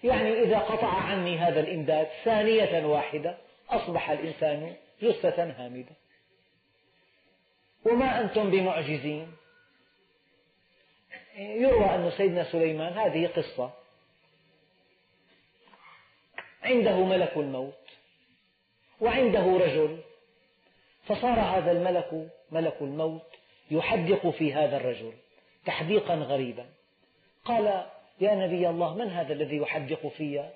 [0.05, 3.37] يعني إذا قطع عني هذا الإمداد ثانية واحدة
[3.71, 5.93] أصبح الإنسان جثة هامدة.
[7.85, 9.33] وما أنتم بمعجزين؟
[11.37, 13.82] يروى أن سيدنا سليمان هذه قصة
[16.63, 17.75] عنده ملك الموت
[19.01, 19.99] وعنده رجل
[21.05, 23.27] فصار هذا الملك ملك الموت
[23.71, 25.13] يحدق في هذا الرجل
[25.67, 26.67] تحديقا غريبا.
[27.45, 27.87] قال
[28.21, 30.51] يا نبي الله من هذا الذي يحدق في؟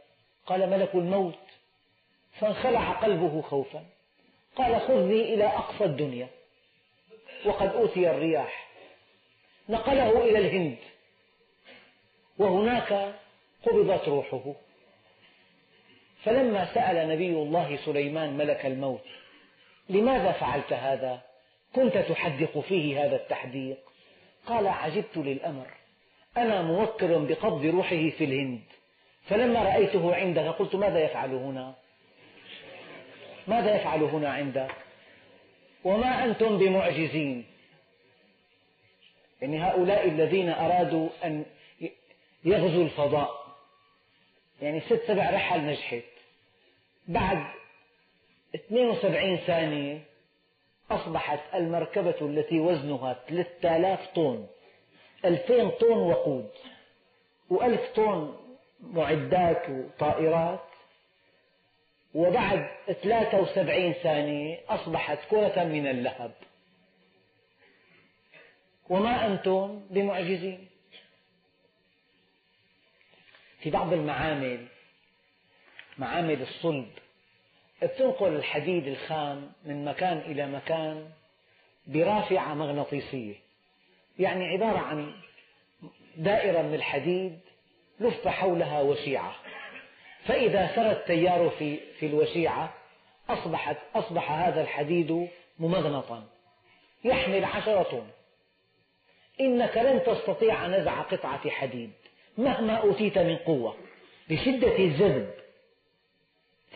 [0.46, 1.38] قال ملك الموت.
[2.32, 3.84] فانخلع قلبه خوفا.
[4.56, 6.28] قال خذني إلى أقصى الدنيا.
[7.46, 8.68] وقد أوتي الرياح.
[9.68, 10.78] نقله إلى الهند.
[12.38, 13.14] وهناك
[13.66, 14.54] قبضت روحه.
[16.26, 19.02] فلما سأل نبي الله سليمان ملك الموت
[19.88, 21.20] لماذا فعلت هذا؟
[21.74, 23.78] كنت تحدق فيه هذا التحديق.
[24.46, 25.66] قال عجبت للأمر.
[26.36, 28.62] أنا موكل بقبض روحه في الهند.
[29.28, 31.74] فلما رأيته عندك قلت ماذا يفعل هنا؟
[33.48, 34.74] ماذا يفعل هنا عندك
[35.84, 37.46] وما أنتم بمعجزين.
[39.42, 41.44] يعني هؤلاء الذين أرادوا أن
[42.44, 43.46] يغزوا الفضاء.
[44.62, 46.15] يعني ست سبع رحل نجحت.
[47.08, 47.46] بعد
[48.54, 50.04] 72 ثانية
[50.90, 54.46] أصبحت المركبة التي وزنها 3000 طن
[55.24, 56.50] 2000 طن وقود
[57.50, 58.36] وألف طن
[58.80, 60.60] معدات وطائرات.
[62.14, 62.68] وبعد
[63.02, 66.32] 73 ثانية أصبحت كرة من اللهب.
[68.88, 70.68] وما أنتم بمعجزين؟
[73.60, 74.66] في بعض المعامل
[75.98, 76.88] معامل الصلب.
[77.98, 81.08] تنقل الحديد الخام من مكان إلى مكان
[81.86, 83.34] برافعة مغناطيسية.
[84.18, 85.12] يعني عبارة عن
[86.16, 87.38] دائرة من الحديد
[88.00, 89.34] لف حولها وشيعة
[90.24, 92.74] فإذا سرى التيار في, في الوشيعة
[93.28, 95.28] أصبحت أصبح هذا الحديد
[95.58, 96.24] ممغنطا.
[97.04, 98.06] يحمل عشرة طن.
[99.40, 101.92] إنك لن تستطيع نزع قطعة حديد
[102.38, 103.76] مهما أوتيت من قوة.
[104.28, 105.45] بشدة الجذب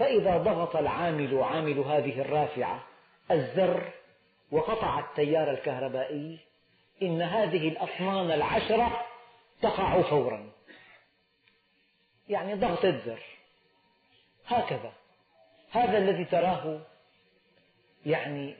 [0.00, 2.82] فإذا ضغط العامل عامل هذه الرافعة
[3.30, 3.90] الزر
[4.52, 6.38] وقطع التيار الكهربائي
[7.02, 9.06] إن هذه الأطنان العشرة
[9.62, 10.50] تقع فورا.
[12.28, 13.22] يعني ضغطة زر
[14.46, 14.92] هكذا.
[15.70, 16.80] هذا الذي تراه
[18.06, 18.56] يعني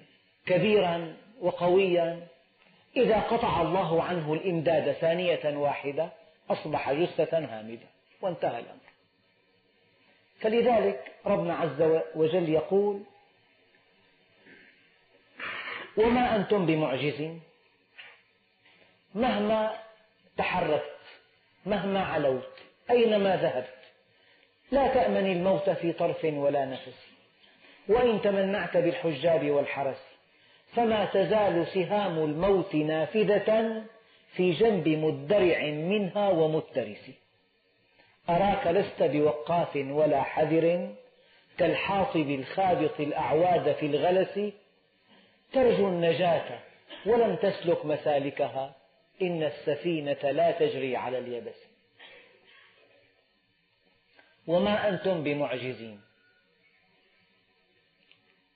[0.47, 2.26] كبيرا وقويا.
[2.97, 6.11] إذا قطع الله عنه الإمداد ثانية واحدة
[6.51, 7.86] أصبح جثة هامدة.
[8.22, 8.89] وانتهى الأمر.
[10.41, 13.03] فلذلك ربنا عز وجل يقول
[15.97, 17.41] وما أنتم بمعجزين؟
[19.14, 19.76] مهما
[20.36, 21.01] تحركت
[21.66, 22.59] مهما علوت
[22.91, 23.78] أينما ذهبت
[24.72, 27.11] لا تأمن الموت في طرف ولا نفس.
[27.88, 30.03] وإن تمنعت بالحجاب والحرس
[30.72, 33.82] فما تزال سهام الموت نافذة
[34.36, 37.11] في جنب مدرع منها ومترس.
[38.37, 40.95] أراك لست بوقاف ولا حذر
[41.59, 44.53] كالحاطب الخابط الأعواد في الغلس
[45.53, 46.59] ترجو النجاة
[47.07, 48.76] ولم تسلك مسالكها
[49.22, 51.70] إن السفينة لا تجري على اليبس.
[54.47, 56.01] وما أنتم بمعجزين.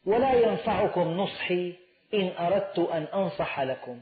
[0.06, 1.74] ولا ينفعكم نصحي
[2.14, 4.00] إن أردت أن أنصح لكم.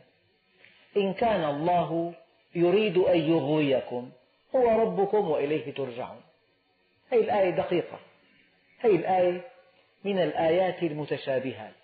[0.97, 2.15] إن كان الله
[2.55, 4.13] يريد أن يغويكم.
[4.57, 6.23] هو ربكم وإليه ترجعون.
[7.13, 7.99] هذه الآية دقيقة.
[8.79, 9.41] هذه الآية
[10.05, 11.75] من الآيات المتشابهات.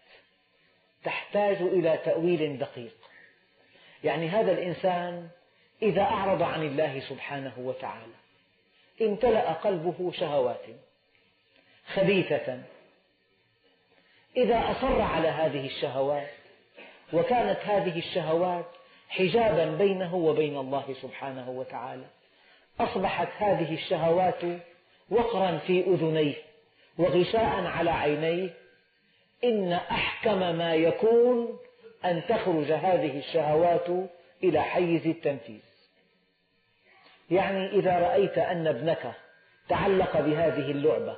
[1.04, 2.96] تحتاج إلى تأويل دقيق.
[4.04, 5.28] يعني هذا الإنسان
[5.82, 8.14] إذا أعرض عن الله سبحانه وتعالى
[9.02, 10.64] امتلأ قلبه شهوات
[11.94, 12.62] خبيثة.
[14.36, 16.28] إذا أصر على هذه الشهوات
[17.12, 18.66] وكانت هذه الشهوات
[19.08, 22.04] حجابا بينه وبين الله سبحانه وتعالى
[22.80, 24.42] أصبحت هذه الشهوات
[25.10, 26.34] وقرا في أذنيه
[26.98, 28.50] وغشاء على عينيه.
[29.44, 31.58] إن أحكم ما يكون
[32.04, 33.86] أن تخرج هذه الشهوات
[34.44, 35.60] إلى حيز التنفيذ.
[37.30, 39.12] يعني إذا رأيت أن ابنك
[39.68, 41.16] تعلق بهذه اللعبة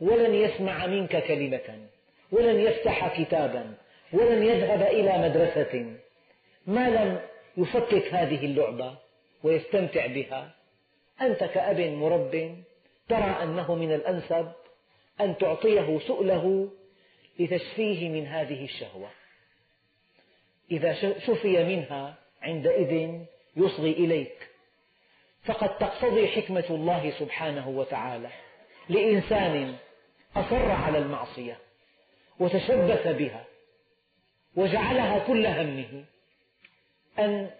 [0.00, 1.86] ولن يسمع منك كلمة
[2.32, 3.74] ولن يفتح كتابا
[4.12, 5.96] ولن يذهب إلى مدرسة
[6.66, 7.20] ما لم
[7.56, 8.94] يفكك هذه اللعبة؟
[9.44, 10.54] ويستمتع بها.
[11.20, 12.62] أنت كأب مرب
[13.08, 14.52] ترى أنه من الأنسب
[15.20, 16.70] أن تعطيه سؤله
[17.38, 19.10] لتشفيه من هذه الشهوة.
[20.70, 23.20] إذا شفي منها عندئذ
[23.56, 24.48] يصغي إليك.
[25.44, 28.28] فقد تقتضي حكمة الله سبحانه وتعالى
[28.88, 29.76] لإنسان
[30.36, 31.58] أصر على المعصية
[32.38, 33.44] وتشبث بها
[34.56, 36.04] وجعلها كل همه
[37.18, 37.50] أن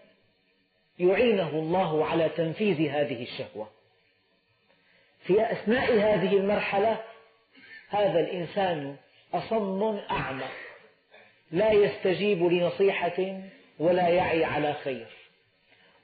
[0.99, 3.69] يعينه الله على تنفيذ هذه الشهوة.
[5.21, 7.01] في أثناء هذه المرحلة
[7.89, 8.97] هذا الإنسان
[9.35, 10.49] أصم أعمى
[11.51, 13.41] لا يستجيب لنصيحة
[13.79, 15.07] ولا يعي على خير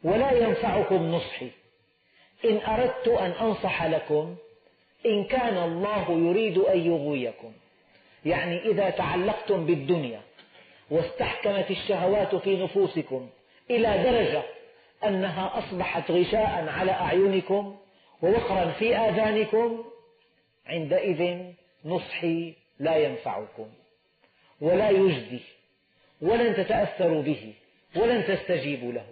[0.05, 1.51] ولا ينفعكم نصحي.
[2.45, 4.37] إن أردت أن أنصح لكم
[5.07, 7.53] إن كان الله يريد أن يغويكم.
[8.25, 10.21] يعني إذا تعلقتم بالدنيا
[10.91, 13.29] واستحكمت الشهوات في نفوسكم
[13.71, 14.43] إلى درجة
[15.05, 17.77] أنها أصبحت غشاء على أعينكم
[18.23, 19.85] ووقرا في آذانكم
[20.67, 21.45] عندئذ
[21.85, 23.69] نصحي لا ينفعكم
[24.61, 25.41] ولا يجدي
[26.21, 27.55] ولن تتأثروا به
[27.97, 29.07] ولن تستجيبوا له.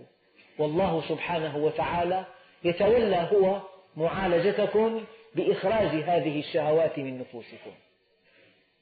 [0.58, 2.26] والله سبحانه وتعالى
[2.64, 3.60] يتولى هو
[3.96, 7.72] معالجتكم بإخراج هذه الشهوات من نفوسكم.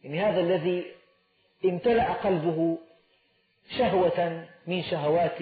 [0.05, 0.85] يعني هذا الذي
[1.65, 2.79] امتلأ قلبه
[3.79, 5.39] شهوة من شهوات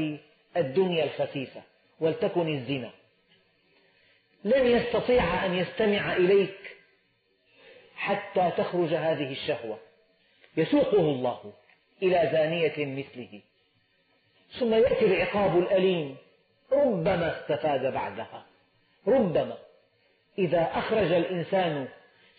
[0.57, 1.63] الدنيا الخسيسة
[2.01, 2.91] ولتكن الزنا.
[4.45, 6.77] لن يستطيع أن يستمع إليك
[7.97, 9.79] حتى تخرج هذه الشهوة.
[10.57, 11.53] يسوقه الله
[12.03, 13.41] إلى زانية مثله.
[14.59, 16.17] ثم يأتي العقاب الأليم
[16.73, 18.47] ربما استفاد بعدها.
[19.07, 19.59] ربما.
[20.39, 21.89] إذا أخرج الإنسان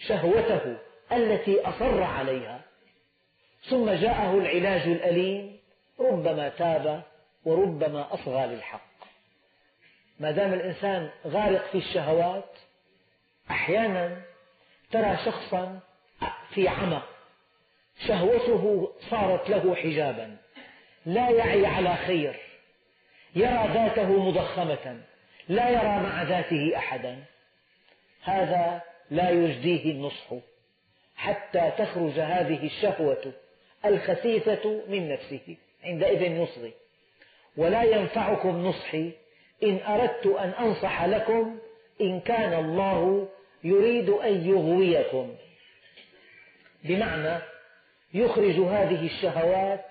[0.08, 0.78] شهوته
[1.12, 2.62] التي أصر عليها
[3.70, 5.60] ثم جاءه العلاج الأليم
[6.00, 7.04] ربما تاب
[7.46, 8.94] وربما أصغى للحق.
[10.20, 12.50] ما دام الإنسان غارق في الشهوات
[13.52, 14.22] أحيانا
[14.92, 15.80] ترى شخصا
[16.54, 17.02] في عمى
[18.08, 20.38] شهوته صارت له حجابا
[21.06, 22.40] لا يعي على خير
[23.36, 25.02] يرى ذاته مضخمة
[25.50, 27.24] لا يرى مع ذاته أحدا.
[28.24, 28.82] هذا
[29.12, 30.34] لا يجديه النصح
[31.16, 33.34] حتى تخرج هذه الشهوة
[33.86, 36.74] الخسيسة من نفسه عندئذ يصغي.
[37.58, 39.12] ولا ينفعكم نصحي.
[39.64, 41.60] إن أردت أن أنصح لكم
[42.02, 43.30] إن كان الله
[43.64, 45.36] يريد أن يغويكم.
[46.84, 47.42] بمعنى
[48.14, 49.86] يخرج هذه الشهوات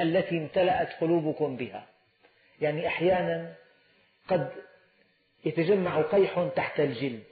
[0.00, 1.86] التي امتلأت قلوبكم بها.
[2.60, 3.54] يعني أحيانا
[4.28, 4.52] قد
[5.44, 7.24] يتجمع قيح تحت الجلد.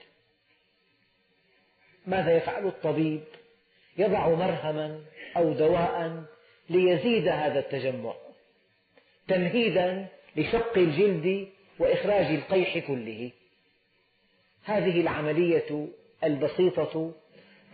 [2.06, 3.24] ماذا يفعل الطبيب؟
[3.98, 5.00] يضع مرهما
[5.36, 6.24] أو دواء
[6.70, 8.14] ليزيد هذا التجمع.
[9.30, 10.06] تمهيدا
[10.36, 13.30] لشق الجلد وإخراج القيح كله.
[14.64, 15.88] هذه العملية
[16.24, 17.12] البسيطة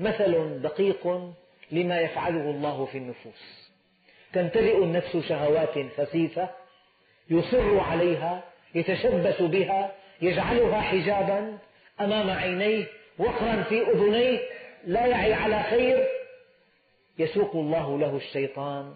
[0.00, 1.32] مثل دقيق
[1.70, 3.70] لما يفعله الله في النفوس.
[4.32, 6.50] تمتلئ النفس شهوات خسيسة
[7.30, 8.44] يصر عليها
[8.74, 9.92] يتشبث بها
[10.22, 11.58] يجعلها حجابا
[12.00, 12.86] أمام عينيه
[13.18, 14.40] وقرا في أذنيه
[14.84, 16.06] لا يعي على خير.
[17.18, 18.94] يسوق الله له الشيطان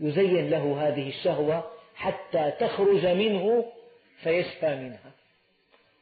[0.00, 3.64] يزين له هذه الشهوة حتى تخرج منه
[4.22, 5.10] فيشفى منها.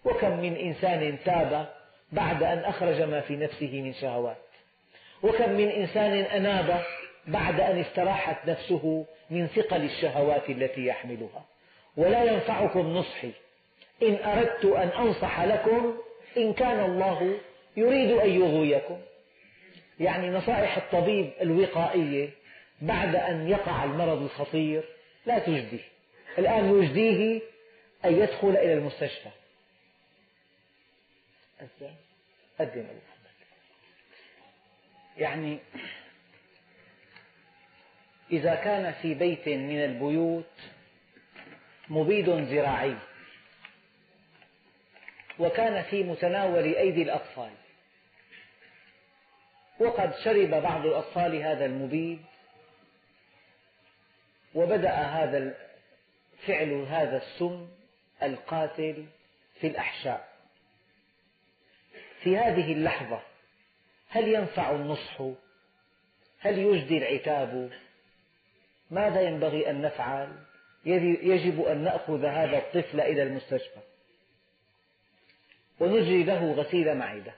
[0.04, 1.68] وكم من إنسان تاب
[2.12, 4.36] بعد أن أخرج ما في نفسه من شهوات.
[5.22, 6.82] وكم من إنسان أناب
[7.26, 11.44] بعد أن استراحت نفسه من ثقل الشهوات التي يحملها.
[11.96, 13.32] ولا ينفعكم نصحي.
[14.02, 15.94] إن أردت أن أنصح لكم
[16.36, 17.38] إن كان الله
[17.76, 18.98] يريد أن يغويكم.
[20.00, 22.30] يعني نصائح الطبيب الوقائية
[22.82, 24.84] بعد أن يقع المرض الخطير
[25.26, 25.80] لا تجدي
[26.38, 27.40] الآن يجديه
[28.04, 29.30] أن يدخل إلى المستشفى.
[32.60, 33.30] قدم أبو محمد
[35.16, 35.58] يعني
[38.32, 40.52] إذا كان في بيت من البيوت
[41.88, 42.96] مبيد زراعي
[45.38, 47.50] وكان في متناول أيدي الأطفال
[49.78, 52.24] وقد شرب بعض الأطفال هذا المبيد
[54.54, 55.54] وبدأ هذا
[56.46, 57.68] فعل هذا السم
[58.22, 59.06] القاتل
[59.60, 60.28] في الأحشاء.
[62.22, 63.22] في هذه اللحظة
[64.08, 65.22] هل ينفع النصح؟
[66.38, 67.70] هل يجدي العتاب؟
[68.90, 70.36] ماذا ينبغي أن نفعل؟
[70.84, 73.80] يجب أن نأخذ هذا الطفل إلى المستشفى.
[75.80, 77.34] ونجري له غسيل معدة.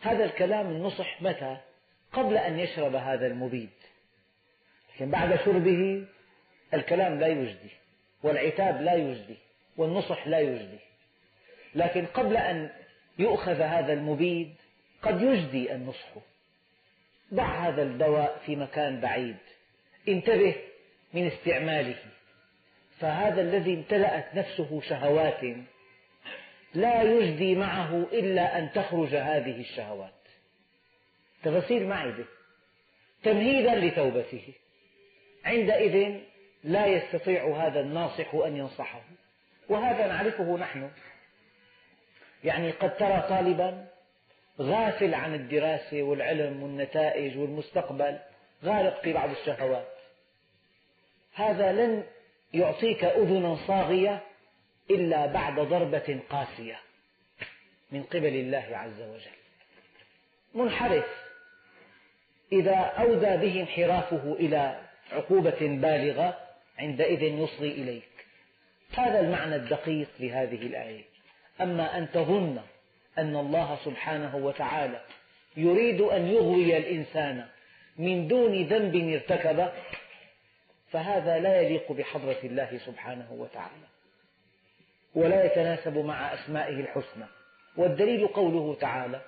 [0.00, 1.56] هذا الكلام النصح متى؟
[2.12, 3.70] قبل أن يشرب هذا المبيد.
[4.98, 6.04] لكن بعد شربه
[6.74, 7.70] الكلام لا يجدي
[8.22, 9.36] والعتاب لا يجدي
[9.76, 10.78] والنصح لا يجدي.
[11.74, 12.70] لكن قبل أن
[13.18, 14.54] يؤخذ هذا المبيد
[15.02, 16.14] قد يجدي النصح.
[17.34, 19.36] ضع هذا الدواء في مكان بعيد.
[20.08, 20.54] انتبه
[21.14, 21.98] من استعماله.
[23.00, 25.56] فهذا الذي امتلأت نفسه شهوات
[26.74, 30.12] لا يجدي معه إلا أن تخرج هذه الشهوات.
[31.42, 32.24] تغسيل معدة
[33.22, 34.54] تمهيدا لتوبته.
[35.48, 36.20] عندئذ
[36.64, 39.00] لا يستطيع هذا الناصح أن ينصحه.
[39.68, 40.90] وهذا نعرفه نحن.
[42.44, 43.86] يعني قد ترى طالبا
[44.60, 48.18] غافل عن الدراسة والعلم والنتائج والمستقبل
[48.64, 49.88] غارق في بعض الشهوات.
[51.34, 52.04] هذا لن
[52.54, 54.22] يعطيك أذنا صاغية
[54.90, 56.80] إلا بعد ضربة قاسية
[57.92, 59.38] من قبل الله عز وجل.
[60.54, 61.28] منحرف.
[62.52, 66.38] إذا أودى به انحرافه إلى عقوبة بالغة
[66.78, 68.08] عندئذ يصغي إليك.
[68.94, 71.04] هذا المعنى الدقيق لهذه الآية.
[71.60, 72.60] أما أن تظن
[73.18, 75.00] أن الله سبحانه وتعالى
[75.56, 77.46] يريد أن يغوي الإنسان
[77.96, 79.72] من دون ذنب ارتكبه
[80.90, 83.86] فهذا لا يليق بحضرة الله سبحانه وتعالى
[85.14, 87.26] ولا يتناسب مع أسمائه الحسنى.
[87.76, 89.20] والدليل قوله تعالى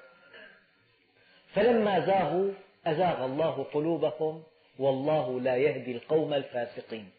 [1.54, 2.52] فلما زاغوا
[2.86, 4.42] أزاغ الله قلوبهم
[4.78, 7.10] والله لا يهدي القوم الفاسقين.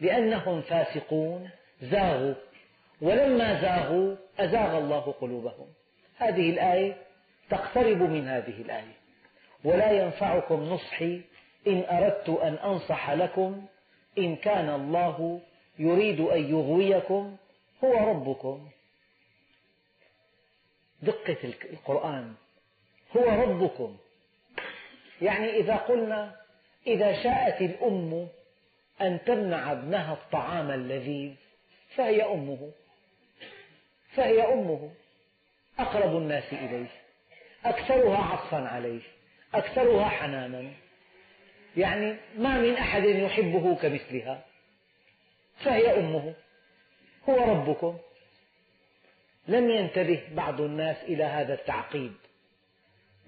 [0.00, 1.50] لأنهم فاسقون
[1.82, 2.34] زاغوا
[3.00, 5.66] ولما زاغوا أزاغ الله قلوبهم.
[6.16, 6.96] هذه الآية
[7.50, 8.96] تقترب من هذه الآية.
[9.64, 11.20] ولا ينفعكم نصحي
[11.66, 13.66] إن أردت أن أنصح لكم
[14.18, 15.40] إن كان الله
[15.78, 17.36] يريد أن يغويكم
[17.84, 18.68] هو ربكم.
[21.02, 21.36] دقة
[21.72, 22.34] القرآن
[23.16, 23.96] هو ربكم.
[25.22, 26.45] يعني إذا قلنا
[26.86, 28.28] إذا شاءت الأم
[29.00, 31.34] أن تمنع ابنها الطعام اللذيذ
[31.96, 32.70] فهي أمه.
[34.14, 34.90] فهي أمه.
[35.78, 36.86] أقرب الناس إليه.
[37.64, 39.00] أكثرها عطفا عليه.
[39.54, 40.70] أكثرها حنانا.
[41.76, 44.44] يعني ما من أحد يحبه كمثلها.
[45.64, 46.34] فهي أمه.
[47.28, 47.98] هو ربكم.
[49.48, 52.12] لم ينتبه بعض الناس إلى هذا التعقيد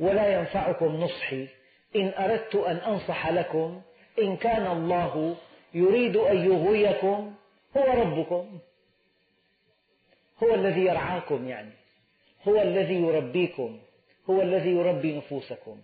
[0.01, 1.49] ولا ينفعكم نصحي.
[1.97, 3.81] إن أردت أن أنصح لكم
[4.19, 5.37] إن كان الله
[5.75, 7.35] يريد أن يغويكم
[7.77, 8.59] هو ربكم.
[10.43, 11.73] هو الذي يرعاكم يعني.
[12.49, 13.79] هو الذي يربيكم.
[14.31, 15.81] هو الذي يربي نفوسكم.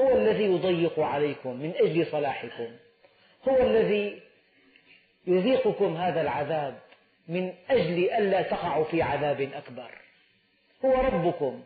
[0.00, 2.76] هو الذي يضيق عليكم من أجل صلاحكم.
[3.48, 4.20] هو الذي
[5.26, 6.78] يذيقكم هذا العذاب
[7.28, 9.90] من أجل ألا تقعوا في عذاب أكبر.
[10.84, 11.62] هو ربكم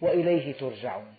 [0.00, 1.14] وإليه ترجعون.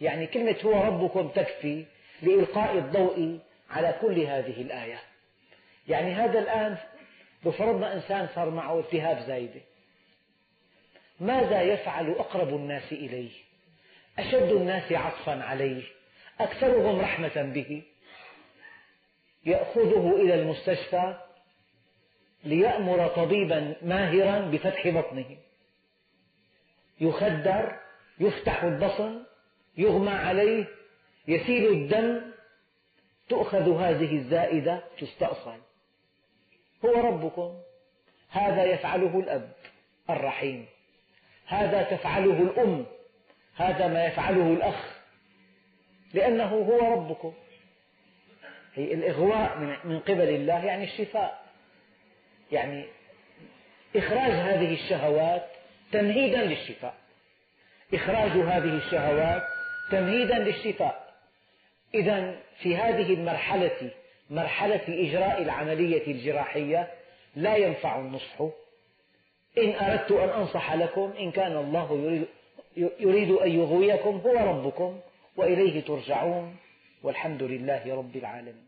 [0.00, 1.84] يعني كلمة هو ربكم تكفي
[2.22, 3.38] لإلقاء الضوء
[3.70, 5.00] على كل هذه الآية.
[5.88, 6.76] يعني هذا الآن
[7.44, 9.60] لو فرضنا إنسان صار معه التهاب زايدة.
[11.20, 13.30] ماذا يفعل أقرب الناس إليه؟
[14.18, 15.82] أشد الناس عطفا عليه؟
[16.40, 17.82] أكثرهم رحمة به؟
[19.46, 21.14] يأخذه إلى المستشفى
[22.44, 25.36] ليأمر طبيبا ماهرا بفتح بطنه.
[27.00, 27.76] يخدر
[28.20, 29.25] يفتح البطن
[29.76, 30.66] يغمى عليه
[31.28, 32.22] يسيل الدم
[33.28, 35.58] تؤخذ هذه الزائدة تستأصل.
[36.84, 37.58] هو ربكم
[38.30, 39.52] هذا يفعله الأب
[40.10, 40.66] الرحيم
[41.46, 42.86] هذا تفعله الأم
[43.56, 44.96] هذا ما يفعله الأخ
[46.14, 47.34] لأنه هو ربكم.
[48.74, 51.46] هي الإغواء من قبل الله يعني الشفاء.
[52.52, 52.86] يعني
[53.96, 55.46] إخراج هذه الشهوات
[55.92, 56.94] تمهيدا للشفاء.
[57.94, 59.55] إخراج هذه الشهوات
[59.90, 61.14] تمهيدا للشفاء.
[61.94, 63.90] إذا في هذه المرحلة
[64.30, 66.90] مرحلة إجراء العملية الجراحية
[67.36, 68.40] لا ينفع النصح.
[69.58, 72.16] إن أردت أن أنصح لكم إن كان الله
[72.76, 75.00] يريد, أن يغويكم هو ربكم
[75.36, 76.56] وإليه ترجعون
[77.02, 78.65] والحمد لله رب العالمين.